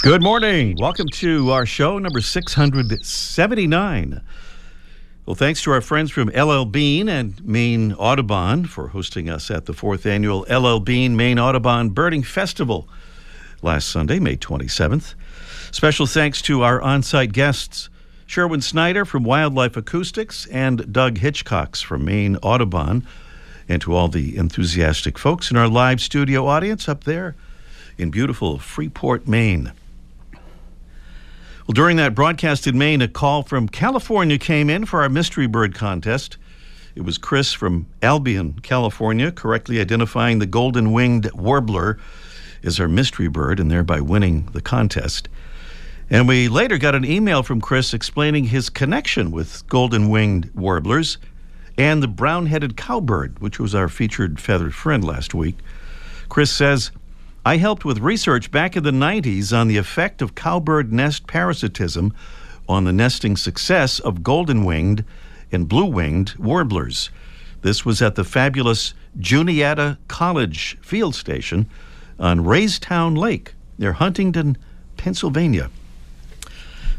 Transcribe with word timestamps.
Good 0.00 0.22
morning. 0.22 0.76
Welcome 0.78 1.08
to 1.14 1.50
our 1.50 1.66
show 1.66 1.98
number 1.98 2.20
679. 2.20 4.20
Well, 5.26 5.34
thanks 5.34 5.60
to 5.62 5.72
our 5.72 5.80
friends 5.80 6.12
from 6.12 6.28
LL 6.28 6.66
Bean 6.66 7.08
and 7.08 7.44
Maine 7.44 7.94
Audubon 7.94 8.66
for 8.66 8.88
hosting 8.88 9.28
us 9.28 9.50
at 9.50 9.66
the 9.66 9.72
fourth 9.72 10.06
annual 10.06 10.46
LL 10.48 10.78
Bean 10.78 11.16
Maine 11.16 11.40
Audubon 11.40 11.90
Birding 11.90 12.22
Festival 12.22 12.88
last 13.60 13.88
Sunday, 13.88 14.20
May 14.20 14.36
27th. 14.36 15.14
Special 15.72 16.06
thanks 16.06 16.40
to 16.42 16.62
our 16.62 16.80
on 16.80 17.02
site 17.02 17.32
guests, 17.32 17.90
Sherwin 18.24 18.62
Snyder 18.62 19.04
from 19.04 19.24
Wildlife 19.24 19.76
Acoustics 19.76 20.46
and 20.46 20.92
Doug 20.92 21.18
Hitchcox 21.18 21.82
from 21.82 22.04
Maine 22.04 22.36
Audubon, 22.36 23.04
and 23.68 23.82
to 23.82 23.94
all 23.94 24.06
the 24.06 24.36
enthusiastic 24.36 25.18
folks 25.18 25.50
in 25.50 25.56
our 25.56 25.68
live 25.68 26.00
studio 26.00 26.46
audience 26.46 26.88
up 26.88 27.02
there 27.02 27.34
in 27.98 28.12
beautiful 28.12 28.60
Freeport, 28.60 29.26
Maine. 29.26 29.72
Well, 31.68 31.74
during 31.74 31.98
that 31.98 32.14
broadcast 32.14 32.66
in 32.66 32.78
Maine, 32.78 33.02
a 33.02 33.08
call 33.08 33.42
from 33.42 33.68
California 33.68 34.38
came 34.38 34.70
in 34.70 34.86
for 34.86 35.02
our 35.02 35.10
mystery 35.10 35.46
bird 35.46 35.74
contest. 35.74 36.38
It 36.94 37.02
was 37.02 37.18
Chris 37.18 37.52
from 37.52 37.84
Albion, 38.00 38.54
California, 38.62 39.30
correctly 39.30 39.78
identifying 39.78 40.38
the 40.38 40.46
golden 40.46 40.92
winged 40.92 41.30
warbler 41.34 41.98
as 42.64 42.80
our 42.80 42.88
mystery 42.88 43.28
bird 43.28 43.60
and 43.60 43.70
thereby 43.70 44.00
winning 44.00 44.48
the 44.54 44.62
contest. 44.62 45.28
And 46.08 46.26
we 46.26 46.48
later 46.48 46.78
got 46.78 46.94
an 46.94 47.04
email 47.04 47.42
from 47.42 47.60
Chris 47.60 47.92
explaining 47.92 48.44
his 48.44 48.70
connection 48.70 49.30
with 49.30 49.62
golden 49.68 50.08
winged 50.08 50.50
warblers 50.54 51.18
and 51.76 52.02
the 52.02 52.08
brown 52.08 52.46
headed 52.46 52.78
cowbird, 52.78 53.40
which 53.40 53.60
was 53.60 53.74
our 53.74 53.90
featured 53.90 54.40
feathered 54.40 54.74
friend 54.74 55.04
last 55.04 55.34
week. 55.34 55.58
Chris 56.30 56.50
says, 56.50 56.92
I 57.48 57.56
helped 57.56 57.82
with 57.82 58.00
research 58.00 58.50
back 58.50 58.76
in 58.76 58.84
the 58.84 58.90
90s 58.90 59.58
on 59.58 59.68
the 59.68 59.78
effect 59.78 60.20
of 60.20 60.34
cowbird 60.34 60.92
nest 60.92 61.26
parasitism 61.26 62.12
on 62.68 62.84
the 62.84 62.92
nesting 62.92 63.38
success 63.38 64.00
of 64.00 64.22
golden 64.22 64.66
winged 64.66 65.02
and 65.50 65.66
blue 65.66 65.86
winged 65.86 66.34
warblers. 66.38 67.08
This 67.62 67.86
was 67.86 68.02
at 68.02 68.16
the 68.16 68.24
fabulous 68.24 68.92
Juniata 69.18 69.96
College 70.08 70.76
Field 70.82 71.14
Station 71.14 71.70
on 72.18 72.40
Raystown 72.40 73.16
Lake 73.16 73.54
near 73.78 73.94
Huntingdon, 73.94 74.58
Pennsylvania. 74.98 75.70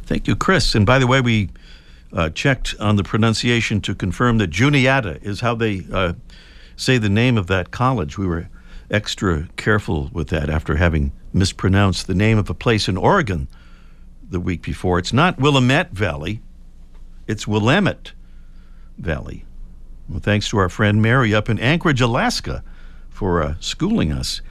Thank 0.07 0.27
you, 0.27 0.35
Chris. 0.35 0.73
And 0.73 0.83
by 0.83 0.97
the 0.97 1.05
way, 1.05 1.21
we 1.21 1.49
uh, 2.11 2.31
checked 2.31 2.73
on 2.79 2.95
the 2.95 3.03
pronunciation 3.03 3.81
to 3.81 3.93
confirm 3.93 4.39
that 4.39 4.49
Juniata 4.49 5.19
is 5.21 5.41
how 5.41 5.53
they 5.53 5.85
uh, 5.93 6.13
say 6.75 6.97
the 6.97 7.07
name 7.07 7.37
of 7.37 7.45
that 7.45 7.69
college. 7.69 8.17
We 8.17 8.25
were 8.25 8.49
extra 8.91 9.47
careful 9.55 10.09
with 10.11 10.29
that 10.29 10.49
after 10.49 10.75
having 10.75 11.11
mispronounced 11.33 12.07
the 12.07 12.15
name 12.15 12.37
of 12.37 12.49
a 12.49 12.53
place 12.53 12.87
in 12.87 12.97
Oregon 12.97 13.47
the 14.29 14.39
week 14.39 14.61
before. 14.61 14.99
It's 14.99 15.13
not 15.13 15.39
Willamette 15.39 15.91
Valley, 15.91 16.41
it's 17.27 17.47
Willamette 17.47 18.13
Valley. 18.97 19.45
Well, 20.07 20.19
thanks 20.19 20.49
to 20.49 20.57
our 20.57 20.69
friend 20.69 21.01
Mary 21.01 21.33
up 21.33 21.49
in 21.49 21.59
Anchorage, 21.59 22.01
Alaska, 22.01 22.63
for 23.09 23.43
uh, 23.43 23.55
schooling 23.59 24.11
us 24.11 24.41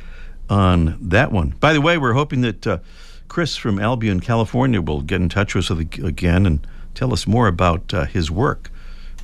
on 0.48 0.96
that 1.00 1.32
one. 1.32 1.54
By 1.60 1.72
the 1.72 1.80
way, 1.80 1.98
we're 1.98 2.12
hoping 2.12 2.42
that 2.42 2.66
uh, 2.66 2.78
Chris 3.26 3.56
from 3.56 3.78
Albion, 3.78 4.20
California, 4.20 4.80
will 4.80 5.02
get 5.02 5.20
in 5.20 5.28
touch 5.28 5.54
with 5.54 5.70
us 5.70 5.78
again 5.78 6.46
and 6.46 6.66
tell 6.94 7.12
us 7.12 7.26
more 7.26 7.48
about 7.48 7.92
uh, 7.92 8.04
his 8.04 8.30
work 8.30 8.70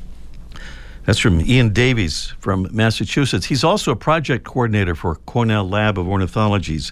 That's 1.04 1.20
from 1.20 1.42
Ian 1.42 1.72
Davies 1.72 2.34
from 2.40 2.68
Massachusetts. 2.72 3.46
He's 3.46 3.64
also 3.64 3.92
a 3.92 3.96
project 3.96 4.46
coordinator 4.46 4.96
for 4.96 5.18
Cornell 5.28 5.70
Lab 5.70 6.00
of 6.00 6.08
Ornithology's 6.08 6.92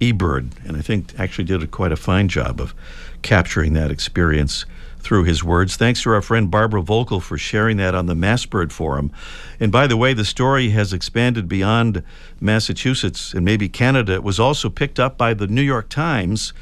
eBird, 0.00 0.52
and 0.64 0.78
I 0.78 0.80
think 0.80 1.12
actually 1.20 1.44
did 1.44 1.62
a, 1.62 1.66
quite 1.66 1.92
a 1.92 1.96
fine 1.96 2.28
job 2.28 2.58
of 2.58 2.74
capturing 3.20 3.74
that 3.74 3.90
experience 3.90 4.64
through 5.02 5.24
his 5.24 5.42
words. 5.42 5.76
Thanks 5.76 6.02
to 6.02 6.10
our 6.10 6.22
friend 6.22 6.50
Barbara 6.50 6.82
Volkel 6.82 7.20
for 7.20 7.36
sharing 7.36 7.76
that 7.78 7.94
on 7.94 8.06
the 8.06 8.14
Massbird 8.14 8.72
Forum. 8.72 9.12
And 9.58 9.72
by 9.72 9.86
the 9.86 9.96
way, 9.96 10.14
the 10.14 10.24
story 10.24 10.70
has 10.70 10.92
expanded 10.92 11.48
beyond 11.48 12.02
Massachusetts 12.40 13.34
and 13.34 13.44
maybe 13.44 13.68
Canada. 13.68 14.14
It 14.14 14.22
was 14.22 14.38
also 14.38 14.70
picked 14.70 15.00
up 15.00 15.18
by 15.18 15.34
the 15.34 15.46
New 15.46 15.62
York 15.62 15.88
Times 15.88 16.52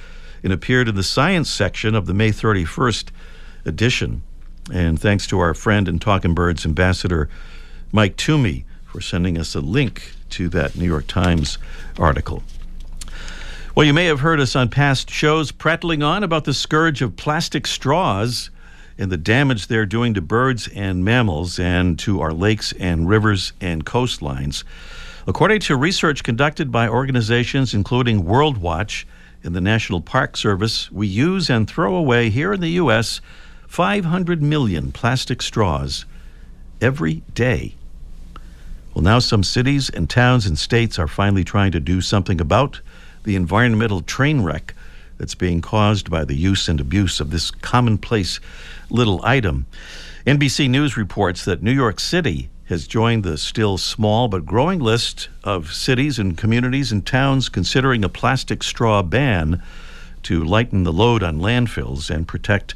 and 0.42 0.52
appeared 0.52 0.88
in 0.88 0.94
the 0.94 1.02
science 1.02 1.50
section 1.50 1.94
of 1.94 2.06
the 2.06 2.14
May 2.14 2.30
31st 2.30 3.10
edition. 3.64 4.22
And 4.72 4.98
thanks 4.98 5.26
to 5.28 5.38
our 5.38 5.54
friend 5.54 5.86
and 5.86 6.00
Talking 6.00 6.34
Birds 6.34 6.64
ambassador, 6.64 7.28
Mike 7.92 8.16
Toomey, 8.16 8.64
for 8.84 9.00
sending 9.00 9.36
us 9.38 9.54
a 9.54 9.60
link 9.60 10.14
to 10.30 10.48
that 10.48 10.76
New 10.76 10.86
York 10.86 11.06
Times 11.06 11.58
article. 11.98 12.42
Well, 13.76 13.86
you 13.86 13.94
may 13.94 14.06
have 14.06 14.18
heard 14.18 14.40
us 14.40 14.56
on 14.56 14.68
past 14.68 15.08
shows 15.08 15.52
prattling 15.52 16.02
on 16.02 16.24
about 16.24 16.42
the 16.42 16.52
scourge 16.52 17.02
of 17.02 17.14
plastic 17.14 17.68
straws 17.68 18.50
and 18.98 19.12
the 19.12 19.16
damage 19.16 19.68
they're 19.68 19.86
doing 19.86 20.12
to 20.14 20.20
birds 20.20 20.66
and 20.74 21.04
mammals 21.04 21.56
and 21.60 21.96
to 22.00 22.20
our 22.20 22.32
lakes 22.32 22.72
and 22.80 23.08
rivers 23.08 23.52
and 23.60 23.86
coastlines. 23.86 24.64
According 25.24 25.60
to 25.60 25.76
research 25.76 26.24
conducted 26.24 26.72
by 26.72 26.88
organizations 26.88 27.72
including 27.72 28.24
World 28.24 28.58
Watch 28.58 29.06
and 29.44 29.54
the 29.54 29.60
National 29.60 30.00
Park 30.00 30.36
Service, 30.36 30.90
we 30.90 31.06
use 31.06 31.48
and 31.48 31.70
throw 31.70 31.94
away 31.94 32.28
here 32.28 32.52
in 32.52 32.60
the 32.60 32.70
U.S. 32.70 33.20
500 33.68 34.42
million 34.42 34.90
plastic 34.90 35.40
straws 35.40 36.06
every 36.80 37.22
day. 37.34 37.76
Well, 38.94 39.04
now 39.04 39.20
some 39.20 39.44
cities 39.44 39.88
and 39.90 40.10
towns 40.10 40.44
and 40.44 40.58
states 40.58 40.98
are 40.98 41.06
finally 41.06 41.44
trying 41.44 41.70
to 41.70 41.80
do 41.80 42.00
something 42.00 42.40
about 42.40 42.80
the 43.24 43.36
environmental 43.36 44.00
train 44.00 44.42
wreck 44.42 44.74
that's 45.18 45.34
being 45.34 45.60
caused 45.60 46.10
by 46.10 46.24
the 46.24 46.34
use 46.34 46.68
and 46.68 46.80
abuse 46.80 47.20
of 47.20 47.30
this 47.30 47.50
commonplace 47.50 48.40
little 48.88 49.20
item. 49.22 49.66
NBC 50.26 50.68
News 50.68 50.96
reports 50.96 51.44
that 51.44 51.62
New 51.62 51.72
York 51.72 52.00
City 52.00 52.48
has 52.66 52.86
joined 52.86 53.24
the 53.24 53.36
still 53.36 53.76
small 53.76 54.28
but 54.28 54.46
growing 54.46 54.78
list 54.78 55.28
of 55.42 55.72
cities 55.72 56.18
and 56.18 56.38
communities 56.38 56.92
and 56.92 57.04
towns 57.04 57.48
considering 57.48 58.04
a 58.04 58.08
plastic 58.08 58.62
straw 58.62 59.02
ban 59.02 59.62
to 60.22 60.44
lighten 60.44 60.84
the 60.84 60.92
load 60.92 61.22
on 61.22 61.40
landfills 61.40 62.08
and 62.08 62.28
protect 62.28 62.74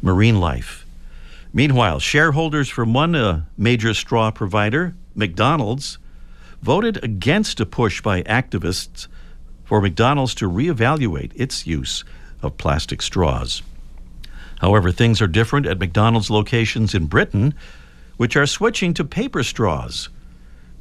marine 0.00 0.40
life. 0.40 0.86
Meanwhile, 1.52 2.00
shareholders 2.00 2.68
from 2.68 2.94
one 2.94 3.14
uh, 3.14 3.42
major 3.56 3.94
straw 3.94 4.30
provider, 4.30 4.94
McDonald's, 5.14 5.98
voted 6.62 7.02
against 7.04 7.60
a 7.60 7.66
push 7.66 8.00
by 8.00 8.22
activists 8.22 9.06
for 9.64 9.80
McDonald's 9.80 10.34
to 10.36 10.50
reevaluate 10.50 11.32
its 11.34 11.66
use 11.66 12.04
of 12.42 12.58
plastic 12.58 13.02
straws. 13.02 13.62
However, 14.60 14.92
things 14.92 15.20
are 15.20 15.26
different 15.26 15.66
at 15.66 15.78
McDonald's 15.78 16.30
locations 16.30 16.94
in 16.94 17.06
Britain 17.06 17.54
which 18.16 18.36
are 18.36 18.46
switching 18.46 18.94
to 18.94 19.04
paper 19.04 19.42
straws, 19.42 20.08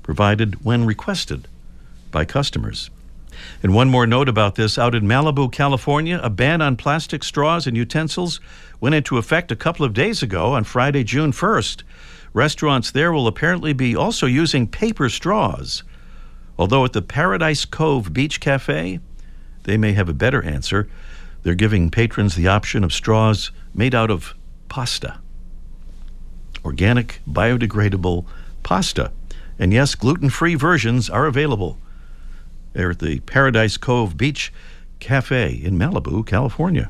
provided 0.03 0.63
when 0.63 0.85
requested 0.85 1.47
by 2.11 2.25
customers. 2.25 2.89
And 3.63 3.73
one 3.73 3.89
more 3.89 4.05
note 4.05 4.29
about 4.29 4.55
this 4.55 4.77
out 4.77 4.93
in 4.93 5.05
Malibu, 5.05 5.51
California, 5.51 6.19
a 6.21 6.29
ban 6.29 6.61
on 6.61 6.75
plastic 6.75 7.23
straws 7.23 7.65
and 7.65 7.75
utensils 7.75 8.39
went 8.79 8.93
into 8.93 9.17
effect 9.17 9.51
a 9.51 9.55
couple 9.55 9.85
of 9.85 9.93
days 9.93 10.21
ago 10.21 10.53
on 10.53 10.63
Friday, 10.63 11.03
June 11.03 11.31
1st. 11.31 11.81
Restaurants 12.33 12.91
there 12.91 13.11
will 13.11 13.27
apparently 13.27 13.73
be 13.73 13.95
also 13.95 14.27
using 14.27 14.67
paper 14.67 15.09
straws. 15.09 15.83
Although 16.57 16.85
at 16.85 16.93
the 16.93 17.01
Paradise 17.01 17.65
Cove 17.65 18.13
Beach 18.13 18.39
Cafe, 18.39 18.99
they 19.63 19.77
may 19.77 19.93
have 19.93 20.09
a 20.09 20.13
better 20.13 20.43
answer. 20.43 20.87
They're 21.41 21.55
giving 21.55 21.89
patrons 21.89 22.35
the 22.35 22.47
option 22.47 22.83
of 22.83 22.93
straws 22.93 23.51
made 23.73 23.95
out 23.95 24.11
of 24.11 24.35
pasta 24.69 25.19
organic, 26.63 27.21
biodegradable 27.29 28.25
pasta. 28.63 29.11
And 29.59 29.73
yes, 29.73 29.95
gluten 29.95 30.29
free 30.29 30.55
versions 30.55 31.09
are 31.09 31.25
available. 31.25 31.77
They're 32.73 32.91
at 32.91 32.99
the 32.99 33.19
Paradise 33.21 33.77
Cove 33.77 34.17
Beach 34.17 34.51
Cafe 34.99 35.53
in 35.53 35.77
Malibu, 35.77 36.25
California. 36.25 36.89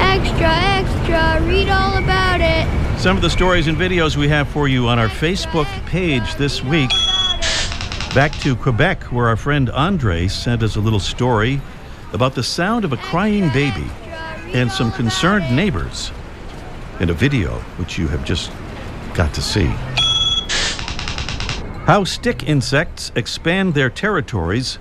Extra, 0.00 0.48
extra, 0.48 1.46
read 1.46 1.68
all 1.68 1.98
about 1.98 2.40
it. 2.40 2.66
Some 2.98 3.16
of 3.16 3.22
the 3.22 3.30
stories 3.30 3.66
and 3.66 3.76
videos 3.76 4.16
we 4.16 4.28
have 4.28 4.48
for 4.48 4.66
you 4.66 4.88
on 4.88 4.98
our 4.98 5.08
Facebook 5.08 5.66
page 5.86 6.34
this 6.36 6.64
week. 6.64 6.90
Back 8.18 8.36
to 8.40 8.56
Quebec, 8.56 9.04
where 9.12 9.28
our 9.28 9.36
friend 9.36 9.70
Andre 9.70 10.26
sent 10.26 10.64
us 10.64 10.74
a 10.74 10.80
little 10.80 10.98
story 10.98 11.60
about 12.12 12.34
the 12.34 12.42
sound 12.42 12.84
of 12.84 12.92
a 12.92 12.96
crying 12.96 13.48
baby 13.50 13.86
and 14.52 14.72
some 14.72 14.90
concerned 14.90 15.54
neighbors 15.54 16.10
in 16.98 17.10
a 17.10 17.12
video 17.12 17.60
which 17.76 17.96
you 17.96 18.08
have 18.08 18.24
just 18.24 18.50
got 19.14 19.32
to 19.34 19.40
see. 19.40 19.66
How 21.86 22.02
stick 22.02 22.42
insects 22.42 23.12
expand 23.14 23.74
their 23.74 23.88
territories 23.88 24.80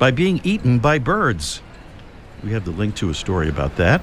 by 0.00 0.10
being 0.10 0.40
eaten 0.42 0.80
by 0.80 0.98
birds. 0.98 1.62
We 2.42 2.50
have 2.50 2.64
the 2.64 2.72
link 2.72 2.96
to 2.96 3.10
a 3.10 3.14
story 3.14 3.48
about 3.48 3.76
that. 3.76 4.02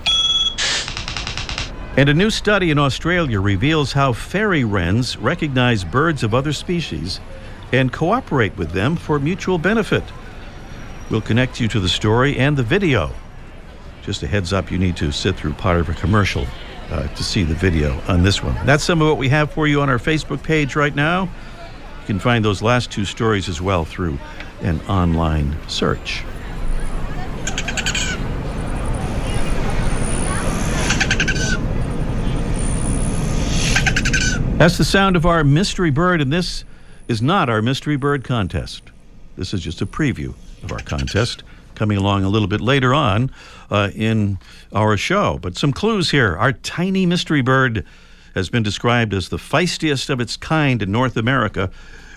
And 1.98 2.08
a 2.08 2.14
new 2.14 2.30
study 2.30 2.72
in 2.72 2.80
Australia 2.80 3.42
reveals 3.42 3.92
how 3.92 4.14
fairy 4.14 4.64
wrens 4.64 5.18
recognize 5.18 5.84
birds 5.84 6.24
of 6.24 6.34
other 6.34 6.54
species 6.54 7.20
and 7.72 7.92
cooperate 7.92 8.56
with 8.58 8.72
them 8.72 8.96
for 8.96 9.20
mutual 9.20 9.58
benefit. 9.58 10.04
We'll 11.10 11.22
connect 11.22 11.60
you 11.60 11.68
to 11.70 11.80
the 11.80 11.90
story 11.90 12.38
and 12.38 12.58
the 12.58 12.64
video. 12.64 13.12
Just 14.04 14.24
a 14.24 14.28
heads 14.28 14.54
up, 14.54 14.72
you 14.72 14.78
need 14.78 14.96
to 14.98 15.12
sit 15.12 15.36
through 15.36 15.54
part 15.54 15.80
of 15.80 15.90
a 15.90 15.94
commercial 15.94 16.46
uh, 16.90 17.08
to 17.08 17.24
see 17.24 17.44
the 17.44 17.54
video 17.54 18.00
on 18.08 18.24
this 18.24 18.42
one. 18.42 18.56
That's 18.66 18.84
some 18.84 19.02
of 19.02 19.08
what 19.08 19.18
we 19.18 19.30
have 19.30 19.52
for 19.52 19.68
you 19.68 19.82
on 19.82 19.90
our 19.90 20.00
Facebook 20.00 20.42
page 20.44 20.76
right 20.76 20.96
now. 20.96 21.24
You 21.24 22.06
can 22.06 22.20
find 22.20 22.44
those 22.44 22.62
last 22.62 22.92
two 22.92 23.04
stories 23.04 23.50
as 23.50 23.62
well 23.62 23.84
through 23.84 24.18
an 24.62 24.80
online 24.82 25.58
search. 25.68 26.24
That's 34.58 34.78
the 34.80 34.86
sound 34.86 35.16
of 35.16 35.26
our 35.28 35.44
mystery 35.44 35.92
bird, 35.92 36.20
in 36.20 36.30
this 36.30 36.64
is 37.08 37.22
not 37.22 37.50
our 37.50 37.62
mystery 37.62 37.96
bird 37.96 38.24
contest. 38.24 38.84
This 39.38 39.54
is 39.54 39.62
just 39.62 39.82
a 39.82 39.86
preview 39.86 40.34
of 40.64 40.72
our 40.72 40.80
contest 40.80 41.44
coming 41.76 41.98
along 41.98 42.24
a 42.24 42.30
little 42.30 42.48
bit 42.48 42.60
later 42.60 42.94
on 42.94 43.32
uh, 43.70 43.92
in 43.94 44.40
our 44.74 44.98
show. 44.98 45.38
But 45.40 45.56
some 45.56 45.72
clues 45.72 46.12
here. 46.12 46.36
Our 46.36 46.52
tiny 46.52 47.06
mystery 47.06 47.42
bird 47.42 47.86
has 48.34 48.50
been 48.50 48.64
described 48.64 49.14
as 49.14 49.30
the 49.30 49.38
feistiest 49.38 50.10
of 50.10 50.20
its 50.20 50.38
kind 50.38 50.82
in 50.82 50.92
North 50.92 51.16
America, 51.16 51.70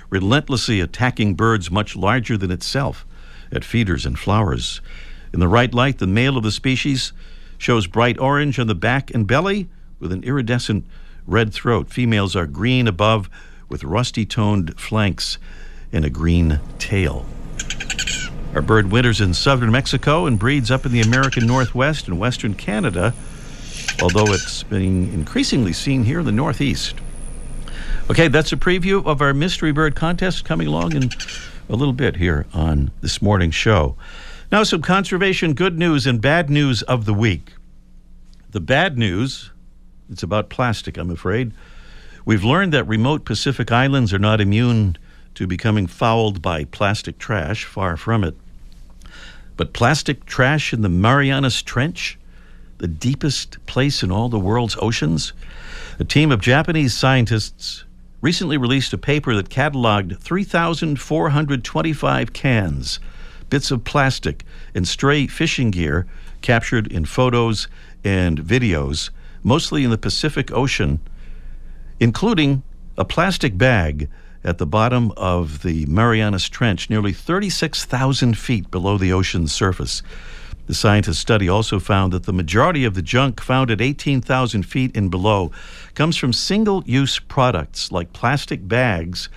relentlessly 0.09 0.81
attacking 0.81 1.35
birds 1.35 1.71
much 1.71 1.95
larger 1.95 2.37
than 2.37 2.51
itself 2.51 3.07
at 3.53 3.65
feeders 3.65 4.07
and 4.07 4.19
flowers. 4.19 4.81
In 5.33 5.41
the 5.41 5.49
right 5.49 5.73
light, 5.73 5.99
the 5.99 6.07
male 6.07 6.37
of 6.37 6.43
the 6.43 6.51
species 6.51 7.13
shows 7.59 7.87
bright 7.87 8.19
orange 8.19 8.59
on 8.59 8.67
the 8.67 8.75
back 8.75 9.13
and 9.13 9.27
belly 9.27 9.69
with 9.99 10.11
an 10.11 10.25
iridescent 10.25 10.85
red 11.27 11.53
throat. 11.53 11.91
Females 11.91 12.35
are 12.35 12.47
green 12.47 12.89
above 12.89 13.29
with 13.71 13.85
rusty 13.85 14.27
toned 14.27 14.79
flanks 14.79 15.39
and 15.93 16.05
a 16.05 16.11
green 16.11 16.61
tail. 16.79 17.25
Our 18.55 18.63
bird 18.63 18.91
winters 18.91 19.21
in 19.21 19.33
southern 19.33 19.71
Mexico 19.71 20.27
and 20.27 20.39
breeds 20.39 20.71
up 20.71 20.85
in 20.85 20.93
the 20.93 21.01
American 21.01 21.47
Northwest 21.47 22.09
and 22.09 22.19
western 22.19 22.55
Canada, 22.55 23.15
although 24.03 24.33
it's 24.33 24.65
being 24.65 25.13
increasingly 25.13 25.73
seen 25.73 26.05
here 26.05 26.21
in 26.21 26.27
the 26.27 26.33
Northeast. 26.33 26.97
Okay, 28.11 28.27
that's 28.27 28.53
a 28.53 28.57
preview 28.57 29.07
of 29.07 29.23
our 29.23 29.33
mystery 29.33 29.71
bird 29.71 29.95
contest 29.95 30.45
coming 30.45 30.67
along 30.67 30.97
in 30.97 31.11
a 31.69 31.77
little 31.77 31.95
bit 31.95 32.17
here 32.17 32.45
on 32.53 32.91
this 33.01 33.23
morning's 33.23 33.55
show. 33.55 33.97
Now, 34.51 34.65
some 34.65 34.83
conservation 34.83 35.55
good 35.55 35.79
news 35.79 36.09
and 36.09 36.21
bad 36.21 36.51
news 36.51 36.83
of 36.83 37.05
the 37.05 37.15
week. 37.15 37.53
The 38.51 38.61
bad 38.61 38.99
news, 38.99 39.53
it's 40.11 40.25
about 40.25 40.51
plastic, 40.51 40.97
I'm 40.97 41.11
afraid. 41.11 41.53
We've 42.31 42.45
learned 42.45 42.73
that 42.75 42.85
remote 42.85 43.25
Pacific 43.25 43.73
islands 43.73 44.15
are 44.15 44.19
not 44.21 44.41
immune 44.41 44.97
to 45.35 45.49
becoming 45.49 45.89
fouled 45.89 46.41
by 46.41 46.63
plastic 46.63 47.19
trash, 47.19 47.65
far 47.65 47.97
from 47.97 48.23
it. 48.23 48.37
But 49.57 49.73
plastic 49.73 50.27
trash 50.27 50.73
in 50.73 50.83
the 50.83 50.89
Marianas 50.89 51.61
Trench, 51.61 52.21
the 52.79 52.87
deepest 52.87 53.59
place 53.67 54.05
in 54.05 54.13
all 54.13 54.29
the 54.29 54.39
world's 54.39 54.77
oceans, 54.81 55.33
a 55.99 56.05
team 56.05 56.31
of 56.31 56.41
Japanese 56.41 56.95
scientists 56.95 57.83
recently 58.21 58.57
released 58.57 58.93
a 58.93 58.99
paper 58.99 59.35
that 59.35 59.49
cataloged 59.49 60.17
3,425 60.21 62.33
cans, 62.33 63.01
bits 63.49 63.73
of 63.73 63.83
plastic, 63.83 64.45
and 64.73 64.87
stray 64.87 65.27
fishing 65.27 65.73
gear 65.73 66.07
captured 66.43 66.87
in 66.93 67.07
photos 67.07 67.67
and 68.05 68.39
videos, 68.39 69.11
mostly 69.43 69.83
in 69.83 69.91
the 69.91 69.99
Pacific 69.99 70.53
Ocean, 70.53 71.01
including 72.01 72.63
a 72.99 73.05
plastic 73.05 73.57
bag 73.57 74.09
at 74.43 74.59
the 74.59 74.67
bottom 74.67 75.13
of 75.17 75.63
the 75.63 75.85
Marianas 75.87 76.49
Trench, 76.49 76.89
nearly 76.89 77.13
36,000 77.13 78.37
feet 78.37 78.71
below 78.71 78.97
the 78.97 79.13
ocean's 79.13 79.53
surface. 79.53 80.03
The 80.67 80.75
scientists' 80.75 81.19
study 81.19 81.49
also 81.49 81.79
found 81.79 82.13
that 82.13 82.25
the 82.25 82.33
majority 82.33 82.85
of 82.85 82.95
the 82.95 83.03
junk 83.03 83.41
found 83.41 83.71
at 83.71 83.81
18,000 83.81 84.63
feet 84.63 84.97
and 84.97 85.11
below 85.11 85.51
comes 85.95 86.17
from 86.17 86.33
single 86.33 86.83
use 86.87 87.19
products 87.19 87.93
like 87.93 88.13
plastic 88.13 88.67
bags 88.67 89.29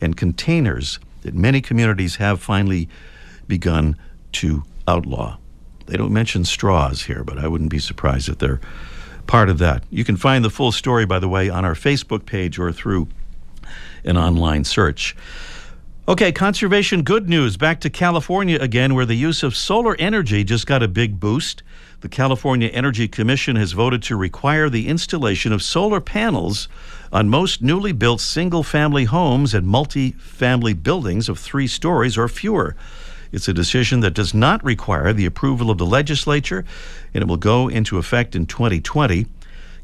and 0.00 0.16
containers 0.16 0.98
that 1.22 1.34
many 1.34 1.60
communities 1.60 2.16
have 2.16 2.42
finally 2.42 2.88
begun 3.46 3.96
to 4.32 4.64
outlaw. 4.88 5.38
They 5.86 5.96
don't 5.96 6.12
mention 6.12 6.44
straws 6.44 7.02
here, 7.02 7.24
but 7.24 7.38
I 7.38 7.48
wouldn't 7.48 7.70
be 7.70 7.78
surprised 7.78 8.28
if 8.28 8.38
they're 8.38 8.60
part 9.26 9.48
of 9.48 9.58
that. 9.58 9.84
You 9.90 10.04
can 10.04 10.16
find 10.16 10.44
the 10.44 10.50
full 10.50 10.72
story, 10.72 11.06
by 11.06 11.18
the 11.18 11.28
way, 11.28 11.48
on 11.48 11.64
our 11.64 11.74
Facebook 11.74 12.26
page 12.26 12.58
or 12.58 12.72
through 12.72 13.08
an 14.04 14.16
online 14.16 14.64
search. 14.64 15.16
Okay, 16.08 16.32
conservation 16.32 17.02
good 17.02 17.28
news. 17.28 17.56
Back 17.56 17.80
to 17.80 17.90
California 17.90 18.58
again, 18.60 18.94
where 18.94 19.06
the 19.06 19.14
use 19.14 19.44
of 19.44 19.54
solar 19.54 19.94
energy 20.00 20.42
just 20.42 20.66
got 20.66 20.82
a 20.82 20.88
big 20.88 21.20
boost. 21.20 21.62
The 22.00 22.08
California 22.08 22.66
Energy 22.68 23.06
Commission 23.06 23.54
has 23.54 23.70
voted 23.70 24.02
to 24.04 24.16
require 24.16 24.68
the 24.68 24.88
installation 24.88 25.52
of 25.52 25.62
solar 25.62 26.00
panels 26.00 26.66
on 27.12 27.28
most 27.28 27.62
newly 27.62 27.92
built 27.92 28.20
single 28.20 28.64
family 28.64 29.04
homes 29.04 29.54
and 29.54 29.64
multi 29.64 30.10
family 30.12 30.72
buildings 30.72 31.28
of 31.28 31.38
three 31.38 31.68
stories 31.68 32.18
or 32.18 32.26
fewer. 32.26 32.74
It's 33.32 33.48
a 33.48 33.54
decision 33.54 34.00
that 34.00 34.14
does 34.14 34.34
not 34.34 34.62
require 34.62 35.12
the 35.12 35.24
approval 35.24 35.70
of 35.70 35.78
the 35.78 35.86
legislature, 35.86 36.64
and 37.14 37.22
it 37.22 37.26
will 37.26 37.38
go 37.38 37.68
into 37.68 37.96
effect 37.96 38.36
in 38.36 38.46
2020. 38.46 39.26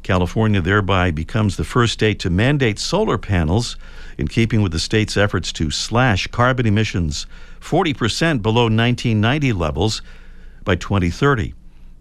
California 0.03 0.61
thereby 0.61 1.11
becomes 1.11 1.57
the 1.57 1.63
first 1.63 1.93
state 1.93 2.19
to 2.19 2.29
mandate 2.29 2.79
solar 2.79 3.17
panels 3.17 3.75
in 4.17 4.27
keeping 4.27 4.61
with 4.61 4.71
the 4.71 4.79
state's 4.79 5.17
efforts 5.17 5.51
to 5.53 5.71
slash 5.71 6.27
carbon 6.27 6.65
emissions 6.65 7.25
40% 7.59 8.41
below 8.41 8.63
1990 8.63 9.51
levels 9.53 10.01
by 10.63 10.75
2030. 10.75 11.53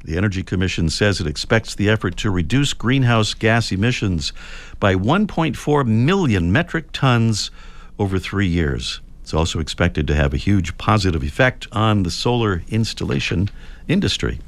The 0.04 0.16
Energy 0.16 0.42
Commission 0.42 0.90
says 0.90 1.20
it 1.20 1.26
expects 1.26 1.74
the 1.74 1.88
effort 1.88 2.16
to 2.18 2.30
reduce 2.30 2.72
greenhouse 2.72 3.34
gas 3.34 3.72
emissions 3.72 4.32
by 4.78 4.94
1.4 4.94 5.86
million 5.86 6.52
metric 6.52 6.92
tons 6.92 7.50
over 7.98 8.18
three 8.18 8.46
years. 8.46 9.00
It's 9.28 9.34
also 9.34 9.60
expected 9.60 10.06
to 10.06 10.14
have 10.14 10.32
a 10.32 10.38
huge 10.38 10.78
positive 10.78 11.22
effect 11.22 11.66
on 11.70 12.02
the 12.02 12.10
solar 12.10 12.62
installation 12.68 13.50
industry. 13.86 14.38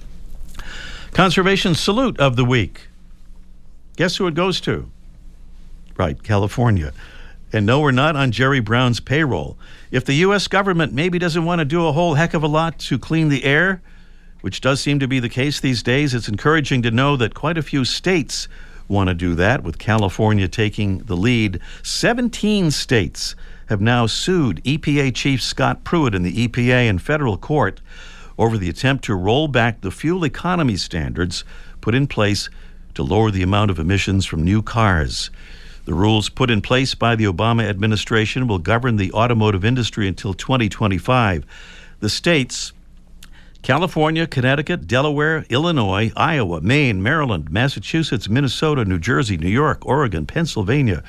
Conservation 1.12 1.74
Salute 1.74 2.18
of 2.18 2.36
the 2.36 2.46
Week. 2.46 2.88
Guess 3.96 4.16
who 4.16 4.26
it 4.26 4.32
goes 4.32 4.58
to? 4.62 4.90
Right, 5.98 6.22
California. 6.22 6.94
And 7.52 7.66
no, 7.66 7.80
we're 7.80 7.90
not 7.90 8.16
on 8.16 8.32
Jerry 8.32 8.60
Brown's 8.60 9.00
payroll. 9.00 9.58
If 9.90 10.06
the 10.06 10.14
U.S. 10.14 10.48
government 10.48 10.94
maybe 10.94 11.18
doesn't 11.18 11.44
want 11.44 11.58
to 11.58 11.66
do 11.66 11.86
a 11.86 11.92
whole 11.92 12.14
heck 12.14 12.32
of 12.32 12.42
a 12.42 12.48
lot 12.48 12.78
to 12.78 12.98
clean 12.98 13.28
the 13.28 13.44
air, 13.44 13.82
which 14.40 14.62
does 14.62 14.80
seem 14.80 14.98
to 15.00 15.06
be 15.06 15.20
the 15.20 15.28
case 15.28 15.60
these 15.60 15.82
days, 15.82 16.14
it's 16.14 16.26
encouraging 16.26 16.80
to 16.84 16.90
know 16.90 17.18
that 17.18 17.34
quite 17.34 17.58
a 17.58 17.62
few 17.62 17.84
states 17.84 18.48
want 18.88 19.08
to 19.08 19.14
do 19.14 19.34
that, 19.34 19.62
with 19.62 19.78
California 19.78 20.48
taking 20.48 21.00
the 21.00 21.18
lead. 21.18 21.60
17 21.82 22.70
states 22.70 23.36
have 23.70 23.80
now 23.80 24.04
sued 24.04 24.60
EPA 24.64 25.14
Chief 25.14 25.40
Scott 25.40 25.84
Pruitt 25.84 26.12
in 26.12 26.24
the 26.24 26.48
EPA 26.48 26.90
and 26.90 27.00
federal 27.00 27.36
court 27.36 27.80
over 28.36 28.58
the 28.58 28.68
attempt 28.68 29.04
to 29.04 29.14
roll 29.14 29.46
back 29.46 29.80
the 29.80 29.92
fuel 29.92 30.24
economy 30.24 30.76
standards 30.76 31.44
put 31.80 31.94
in 31.94 32.08
place 32.08 32.50
to 32.94 33.04
lower 33.04 33.30
the 33.30 33.44
amount 33.44 33.70
of 33.70 33.78
emissions 33.78 34.26
from 34.26 34.42
new 34.42 34.60
cars. 34.60 35.30
The 35.84 35.94
rules 35.94 36.28
put 36.28 36.50
in 36.50 36.62
place 36.62 36.96
by 36.96 37.14
the 37.14 37.26
Obama 37.26 37.62
administration 37.62 38.48
will 38.48 38.58
govern 38.58 38.96
the 38.96 39.12
automotive 39.12 39.64
industry 39.64 40.08
until 40.08 40.34
2025. 40.34 41.46
The 42.00 42.08
states 42.08 42.72
California, 43.62 44.26
Connecticut, 44.26 44.88
Delaware, 44.88 45.44
Illinois, 45.48 46.10
Iowa, 46.16 46.60
Maine, 46.60 47.04
Maryland, 47.04 47.52
Massachusetts, 47.52 48.28
Minnesota, 48.28 48.84
New 48.84 48.98
Jersey, 48.98 49.36
New 49.36 49.48
York, 49.48 49.86
Oregon, 49.86 50.26
Pennsylvania, 50.26 51.04